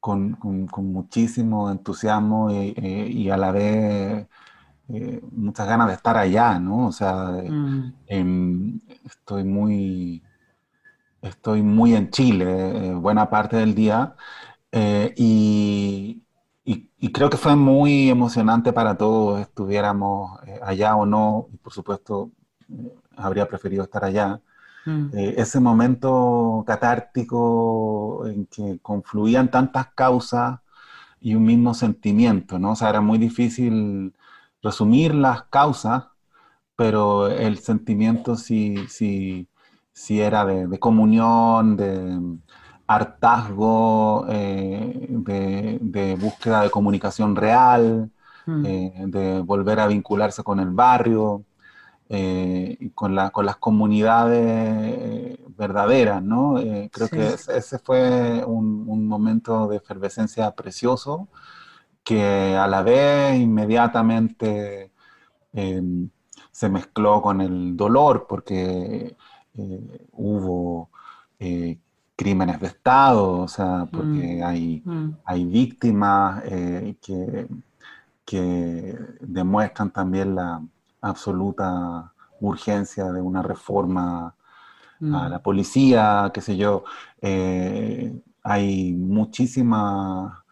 [0.00, 0.36] con,
[0.76, 4.26] muchísimo entusiasmo y, eh, y a la vez
[4.88, 6.88] eh, muchas ganas de estar allá, ¿no?
[6.88, 7.94] O sea, mm.
[8.06, 10.22] em, estoy muy,
[11.22, 14.14] estoy muy en Chile eh, buena parte del día
[14.72, 16.22] eh, y,
[16.64, 22.30] y, creo que fue muy emocionante para todos, estuviéramos allá o no, y por supuesto
[23.16, 24.40] habría preferido estar allá.
[24.86, 25.10] Mm.
[25.14, 30.60] ese momento catártico en que confluían tantas causas
[31.20, 32.72] y un mismo sentimiento, ¿no?
[32.72, 34.12] O sea, era muy difícil
[34.64, 36.04] resumir las causas,
[36.74, 39.46] pero el sentimiento sí, sí,
[39.92, 42.18] sí era de, comunión, de
[42.86, 48.10] hartazgo, eh, de, búsqueda de comunicación real,
[48.46, 48.66] mm.
[48.66, 51.44] eh, de volver a vincularse con el barrio,
[52.08, 56.54] eh, con, la, con las comunidades verdaderas, ¿no?
[56.90, 61.28] creo que ese, fue un, un, momento de efervescencia precioso
[62.04, 64.92] que a la vez inmediatamente
[65.52, 66.10] em,
[66.52, 69.16] se mezcló con el dolor porque
[69.56, 70.90] eh, hubo
[71.38, 71.78] eh,
[72.14, 75.10] crímenes de Estado, o sea, porque mm, hay, mm.
[75.24, 77.48] hay víctimas eh, que,
[78.24, 80.62] que demuestran también la
[81.00, 84.34] absoluta urgencia de una reforma a
[85.00, 85.30] mm.
[85.30, 86.84] la policía, qué sé yo.
[88.42, 90.43] hay muchísimas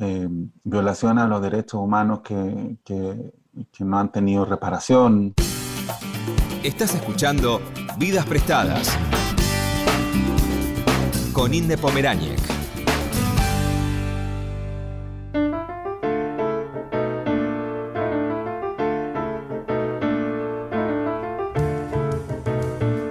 [0.00, 0.26] eh,
[0.64, 3.32] violación a los derechos humanos que, que,
[3.70, 5.34] que no han tenido reparación.
[6.62, 7.60] Estás escuchando
[7.98, 8.96] Vidas Prestadas
[11.32, 12.40] con Inde Pomeráñez.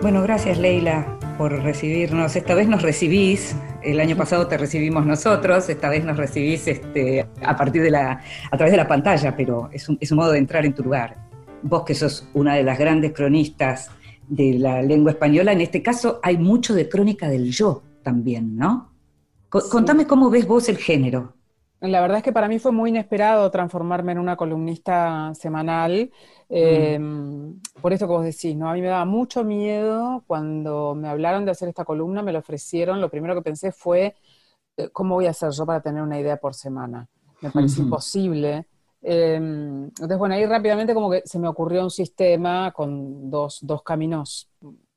[0.02, 2.36] Bueno, gracias Leila por recibirnos.
[2.36, 7.30] Esta vez nos recibís, el año pasado te recibimos nosotros, esta vez nos recibís este,
[7.42, 8.22] a partir de la,
[8.52, 10.84] a través de la pantalla, pero es un, es un modo de entrar en tu
[10.84, 11.16] lugar.
[11.64, 13.90] Vos que sos una de las grandes cronistas
[14.28, 18.92] de la lengua española, en este caso hay mucho de crónica del yo también, ¿no?
[19.48, 21.36] Contame cómo ves vos el género.
[21.82, 26.12] La verdad es que para mí fue muy inesperado transformarme en una columnista semanal.
[26.50, 28.70] Em, por eso que vos decís, ¿no?
[28.70, 32.40] A mí me daba mucho miedo cuando me hablaron de hacer esta columna, me lo
[32.40, 33.00] ofrecieron.
[33.00, 34.16] Lo primero que pensé fue,
[34.76, 37.08] eh, ¿cómo voy a hacer yo para tener una idea por semana?
[37.42, 38.68] Me pareció imposible.
[39.02, 43.84] Em, entonces, bueno, ahí rápidamente como que se me ocurrió un sistema con dos, dos
[43.84, 44.50] caminos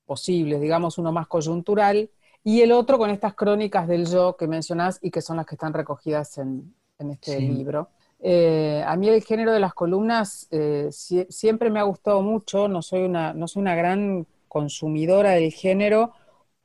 [0.04, 2.10] posibles, digamos, uno más coyuntural
[2.44, 5.54] y el otro con estas crónicas del yo que mencionás y que son las que
[5.54, 7.88] están recogidas en, este libro.
[8.20, 12.80] Eh, a mí el género de las columnas eh, siempre me ha gustado mucho, no
[12.80, 16.12] soy, una, no soy una gran consumidora del género,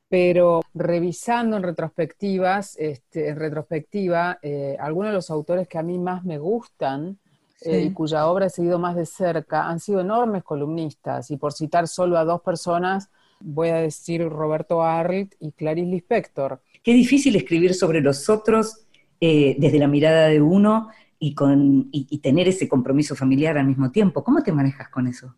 [0.09, 5.97] pero revisando en retrospectivas, este, en retrospectiva, eh, algunos de los autores que a mí
[5.97, 7.17] más me gustan
[7.65, 11.87] y cuya obra he seguido más de cerca han sido enormes columnistas, y por citar
[11.87, 13.09] solo a dos personas,
[13.39, 16.61] voy a decir Roberto Arlt y Clarice Lispector.
[16.83, 18.85] Qué difícil escribir sobre los otros
[19.19, 23.91] eh, desde la mirada de uno y, con, y, tener ese compromiso familiar al mismo
[23.91, 24.23] tiempo.
[24.23, 25.35] ¿Cómo te manejas con eso?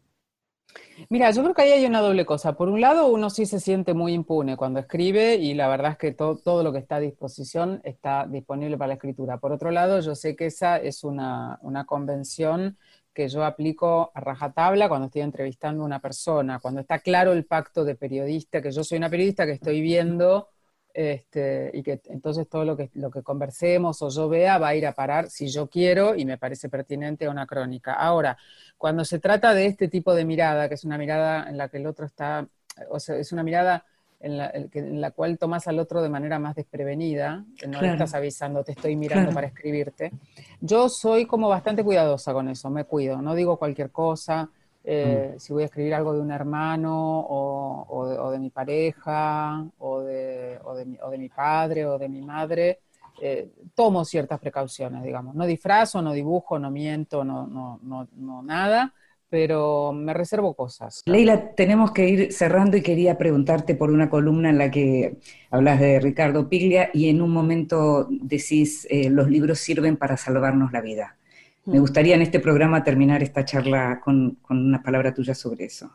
[1.07, 2.57] Mira, yo creo que ahí hay una doble cosa.
[2.57, 5.97] Por un lado, uno sí se siente muy impune cuando escribe y la verdad es
[5.97, 9.37] que todo lo que está a disposición está disponible para la escritura.
[9.37, 12.77] Por otro lado, yo sé que esa es una, una convención
[13.13, 17.45] que yo aplico a rajatabla cuando estoy entrevistando a una persona, cuando está claro el
[17.45, 20.49] pacto de periodista, que yo soy una periodista que estoy viendo
[20.93, 24.75] este, y que entonces todo lo que, lo que conversemos o yo vea va a
[24.75, 27.93] ir a parar si yo quiero y me parece pertinente a una crónica.
[27.93, 28.37] Ahora,
[28.77, 31.77] cuando se trata de este tipo de mirada, que es una mirada en la que
[31.77, 32.47] el otro está,
[32.89, 33.85] o sea, es una mirada
[34.21, 38.73] en la, cual tomas al otro de manera más desprevenida, no le estás avisando, te
[38.73, 40.11] estoy mirando para escribirte.
[40.59, 44.49] Yo soy como bastante cuidadosa con eso, me cuido, no digo cualquier cosa,
[44.83, 45.39] eh, mm.
[45.39, 50.97] si voy a escribir algo de un hermano o, de, mi pareja o de, mi,
[51.17, 52.79] mi, padre o de mi madre,
[53.21, 55.35] eh, tomo ciertas precauciones, digamos.
[55.35, 58.93] No disfrazo, no dibujo, no miento, no, no, no, no nada,
[59.29, 61.03] pero me reservo cosas.
[61.05, 65.17] Leila, tenemos que ir cerrando y quería preguntarte por una columna en la que
[65.51, 70.71] hablas de Ricardo Piglia y en un momento decís, eh, los libros sirven para salvarnos
[70.71, 71.17] la vida.
[71.65, 71.81] Me mm.
[71.81, 75.91] gustaría en este programa terminar esta charla con, una palabra tuya sobre eso.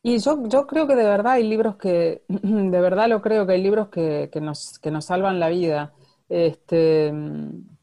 [0.00, 3.54] Y yo, yo creo que de verdad hay libros que, de verdad lo creo que
[3.54, 5.92] hay libros que, que, nos, que nos salvan la vida.
[6.28, 7.12] Este,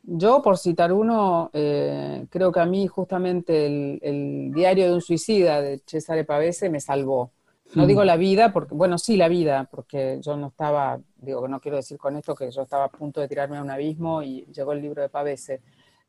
[0.07, 5.61] yo, por citar uno, eh, creo que a mí justamente el, diario de un suicida
[5.61, 7.31] de Cesare Pavese me salvó.
[7.73, 7.87] No mm.
[7.87, 11.59] digo la vida, porque, bueno, sí la vida, porque yo no estaba, digo que no
[11.59, 14.45] quiero decir con esto que yo estaba a punto de tirarme a un abismo y
[14.53, 15.61] llegó el libro de Pavese,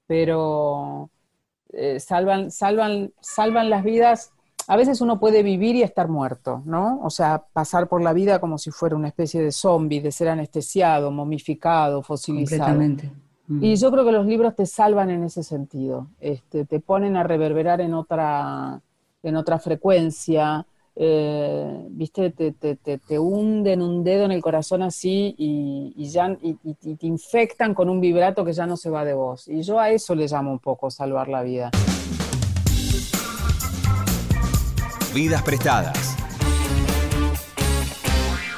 [0.07, 1.09] pero
[1.73, 4.33] eh, salvan, salvan, salvan las vidas.
[4.69, 7.01] A veces uno puede vivir y estar muerto, ¿no?
[7.03, 10.29] O sea, pasar por la vida como si fuera una especie de zombie, de ser
[10.29, 12.65] anestesiado, momificado, fosilizado.
[12.65, 17.17] Completamente y yo creo que los libros te salvan en ese sentido, este, te ponen
[17.17, 18.81] a reverberar en otra,
[19.23, 20.67] en otra frecuencia,
[20.99, 26.35] eh, viste, te, te, te, hunden un dedo en el corazón así y, y ya,
[26.41, 26.55] y,
[26.97, 29.47] te infectan con un vibrato que ya no se va de vos.
[29.47, 31.71] Y yo a eso le llamo un poco salvar la vida.
[35.15, 36.17] Vidas prestadas.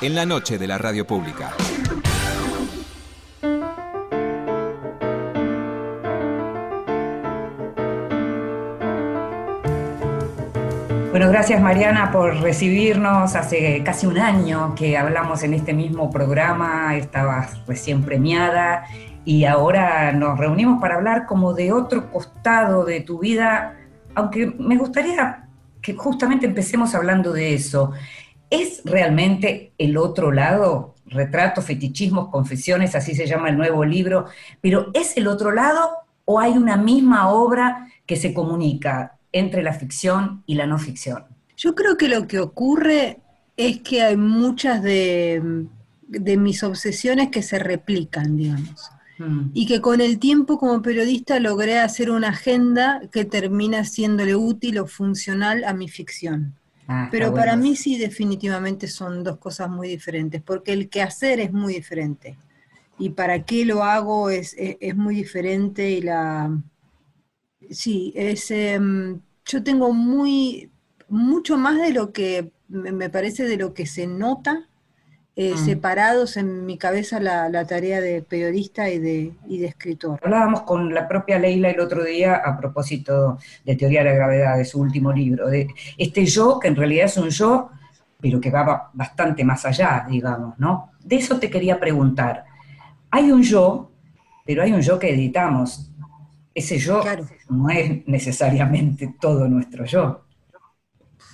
[0.00, 1.52] En la noche de la radio pública.
[11.30, 13.34] Gracias Mariana por recibirnos.
[13.34, 18.86] Hace casi un año que hablamos en este mismo programa, estabas recién premiada
[19.26, 23.76] y ahora nos reunimos para hablar como de otro costado de tu vida,
[24.14, 25.46] aunque me gustaría
[25.82, 27.92] que justamente empecemos hablando de eso.
[28.48, 30.94] ¿Es realmente el otro lado?
[31.04, 34.24] Retratos, fetichismos, confesiones, así se llama el nuevo libro,
[34.62, 35.90] pero ¿es el otro lado
[36.24, 39.17] o hay una misma obra que se comunica?
[39.32, 41.24] Entre la ficción y la no ficción?
[41.56, 43.18] Yo creo que lo que ocurre
[43.56, 45.66] es que hay muchas de,
[46.08, 48.90] mis obsesiones que se replican, digamos.
[49.18, 49.50] Mm.
[49.52, 54.78] Y que con el tiempo como periodista logré hacer una agenda que termina siéndole útil
[54.78, 56.54] o funcional a mi ficción.
[56.86, 61.40] Ah, Pero para mí sí definitivamente son dos cosas muy diferentes, porque el que hacer
[61.40, 62.38] es muy diferente.
[62.98, 66.50] Y para qué lo hago es, es, muy diferente y la...
[67.70, 68.50] Sí, es...
[68.50, 70.70] Em, yo tengo muy...
[71.08, 74.68] mucho más de lo que me parece de lo que se nota
[75.40, 75.58] eh, mm.
[75.58, 80.18] separados en mi cabeza la, tarea de periodista y de, y de escritor.
[80.20, 84.58] Hablábamos con la propia Leila el otro día a propósito de Teoría de la Gravedad,
[84.58, 87.70] de su último libro, de este yo, que en realidad es un yo,
[88.20, 90.90] pero que va bastante más allá, digamos, ¿no?
[91.04, 92.44] De eso te quería preguntar.
[93.08, 93.92] Hay un yo,
[94.44, 95.92] pero hay un yo que editamos.
[96.58, 97.04] Ese yo
[97.50, 100.24] no es necesariamente todo nuestro yo.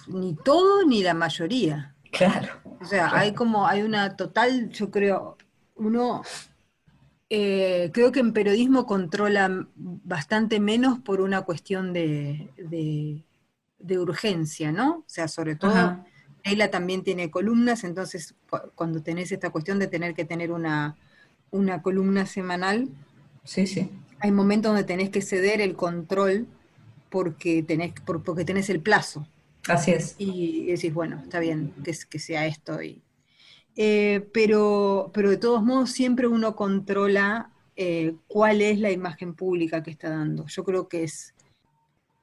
[0.09, 1.95] Ni todo ni la mayoría.
[2.13, 2.49] Claro.
[2.79, 5.39] O sea, hay como, hay una total, yo creo,
[5.77, 6.23] uno,
[7.31, 12.51] eh, creo que en periodismo controla bastante menos por una cuestión de,
[13.79, 14.99] de, urgencia, ¿no?
[14.99, 16.05] O sea, sobre todo,
[16.45, 18.35] Leila también tiene columnas, entonces
[18.75, 20.97] cuando tenés esta cuestión de tener que tener una,
[21.51, 22.91] una columna semanal,
[23.43, 23.91] sí, sí.
[24.25, 26.47] Hay momentos donde tenés que ceder el control
[27.11, 27.93] porque tenés,
[28.25, 29.29] porque tenés el plazo.
[29.69, 30.15] Así es.
[30.17, 32.83] Y decís, bueno, está bien que, que sea esto.
[32.83, 33.03] Y,
[33.77, 39.83] eh, pero, pero de todos modos siempre uno controla eh, cuál es la imagen pública
[39.83, 40.47] que está dando.
[40.47, 41.35] Yo creo que es,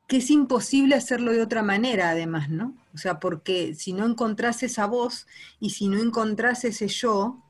[0.07, 2.75] que es imposible hacerlo de otra manera, además, ¿no?
[2.95, 5.27] O sea, porque si no encontrás esa voz
[5.59, 7.43] y si no encontrás ese yo,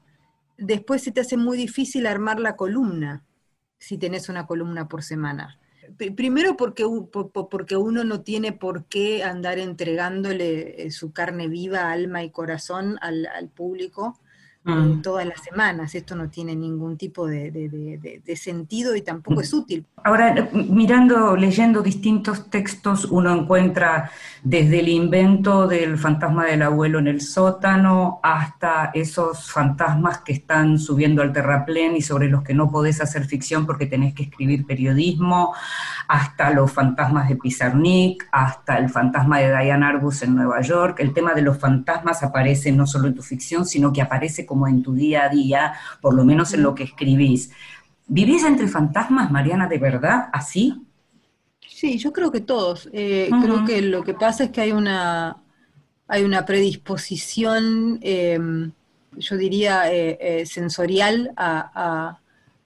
[0.58, 3.24] después se te hace muy difícil armar la columna,
[3.82, 5.60] si tenés una columna por semana
[6.16, 6.86] primero porque,
[7.50, 12.98] porque uno no tiene por qué andar entregándole eh, su carne viva, alma y corazón
[13.02, 14.18] al, al público
[14.64, 15.02] Mm.
[15.02, 15.96] todas las semanas.
[15.96, 19.86] Esto no tiene ningún tipo de, sentido y tampoco es útil.
[20.04, 24.12] Ahora, mirando, leyendo distintos textos, uno encuentra
[24.44, 30.78] desde el invento del fantasma del abuelo en el sótano hasta esos fantasmas que están
[30.78, 34.66] subiendo al terraplén y sobre los que no podés hacer ficción porque tenés que escribir
[34.66, 35.54] periodismo,
[36.08, 41.00] hasta los fantasmas de Pizarnik, hasta el fantasma de Diane Arbus en Nueva York.
[41.00, 44.68] El tema de los fantasmas aparece no solo en tu ficción, sino que aparece como
[44.68, 47.52] en tu día a día, por lo menos en lo que escribís.
[48.06, 50.76] ¿Vivís entre fantasmas, Mariana, de verdad, así?
[51.66, 52.90] Sí, yo creo que todos.
[52.92, 55.38] Eh, creo que lo que pasa es que hay una,
[56.06, 58.74] hay una predisposición, em,
[59.16, 62.18] yo diría, eh, eh, sensorial a,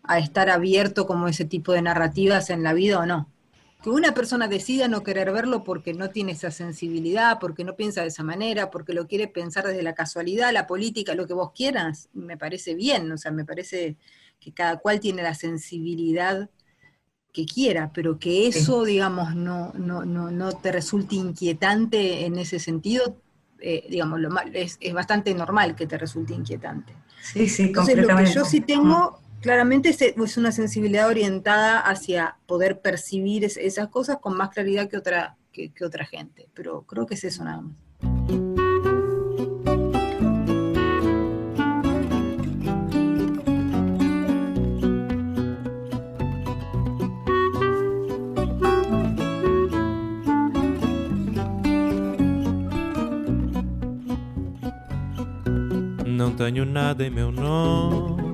[0.08, 3.28] a, estar abierto como ese tipo de narrativas en la vida o no
[3.86, 8.02] que una persona decida no querer verlo porque no tiene esa sensibilidad, porque no piensa
[8.02, 11.52] de esa manera, porque lo quiere pensar desde la casualidad, la política, lo que vos
[11.54, 13.96] quieras, me parece bien, o sea, me parece
[14.40, 16.50] que cada cual tiene la sensibilidad
[17.32, 22.58] que quiera, pero que eso, digamos, no, no, no, no te resulte inquietante en ese
[22.58, 23.18] sentido,
[23.60, 26.92] eh, digamos, lo es, es, bastante normal que te resulte inquietante.
[27.22, 32.82] Sí, sí, Entonces, lo que yo sí tengo claramente es, una sensibilidad orientada hacia poder
[32.82, 37.24] percibir esas cosas con más claridad que otra, que, otra gente, pero creo que es
[37.26, 37.76] eso nada más.
[56.04, 58.25] Não tenho nada em meu nome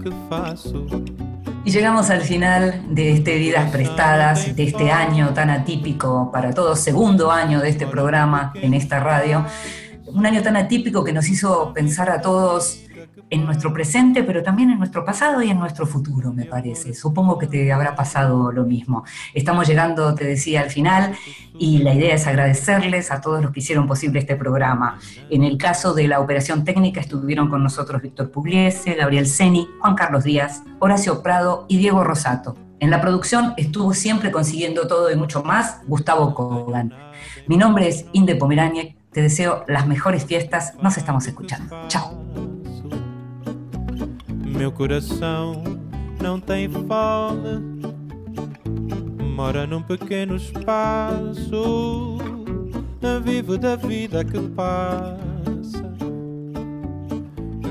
[0.00, 0.10] que
[1.64, 6.80] Y llegamos al final de este Vidas Prestadas, de este año tan atípico para todos,
[6.80, 9.46] segundo año de este programa en esta radio.
[10.06, 12.80] Un año tan atípico que nos hizo pensar a todos
[13.30, 16.94] en nuestro presente, pero también en nuestro pasado y en nuestro futuro, me parece.
[16.94, 19.04] Supongo que te habrá pasado lo mismo.
[19.34, 21.14] Estamos llegando, te decía, al final
[21.58, 24.98] y la idea es agradecerles a todos los que hicieron posible este programa.
[25.30, 29.94] En el caso de la operación técnica estuvieron con nosotros Víctor Pugliese, Gabriel Seni, Juan
[29.94, 32.56] Carlos Díaz, Horacio Prado y Diego Rosato.
[32.80, 36.94] En la producción estuvo siempre consiguiendo todo y mucho más Gustavo Kogan.
[37.46, 41.76] Mi nombre es Inde Pomeraniec, te deseo las mejores fiestas, nos estamos escuchando.
[41.88, 42.49] Chao.
[44.60, 45.62] Meu coração
[46.22, 47.80] não tem fome,
[49.34, 52.18] mora num pequeno espaço,
[53.24, 55.90] vivo da vida que passa,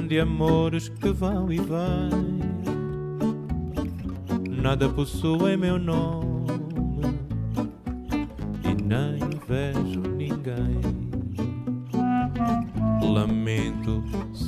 [0.07, 2.39] de amores que vão e vêm.
[4.49, 6.47] Nada possui meu nome
[8.63, 10.81] e nem vejo ninguém.
[13.13, 13.98] Lamento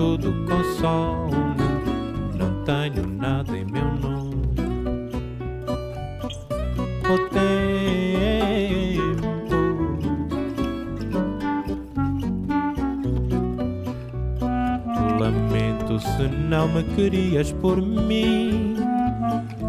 [0.00, 1.36] todo consome.
[2.34, 4.30] Não tenho nada em meu nome.
[7.04, 7.18] O
[15.98, 18.76] se não me querias por mim.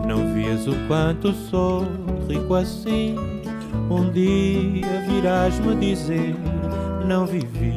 [0.07, 1.85] Não vias o quanto sou
[2.29, 3.17] rico assim.
[3.89, 6.35] Um dia virás-me dizer:
[7.05, 7.75] Não vivi,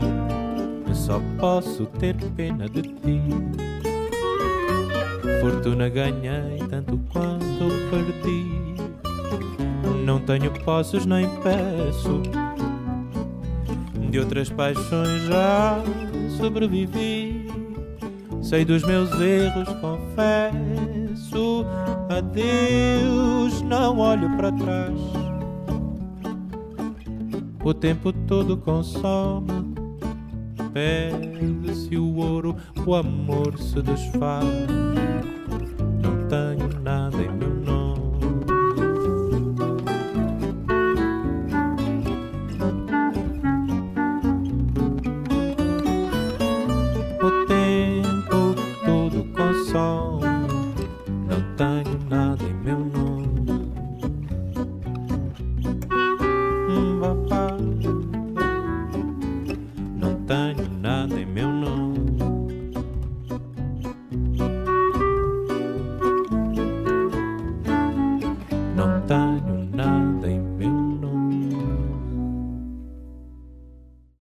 [0.94, 3.20] só posso ter pena de ti.
[5.40, 8.76] Fortuna ganhei tanto quanto perdi.
[10.04, 12.22] Não tenho posses nem peço.
[14.10, 15.82] De outras paixões já
[16.38, 17.44] sobrevivi
[18.44, 21.64] Sei dos meus erros, confesso.
[22.10, 24.92] Adeus, não olho para trás.
[27.64, 29.73] O tempo todo consome.
[30.74, 34.44] Perde-se o ouro, o amor se desfaz.
[36.02, 37.63] Não tenho nada em meu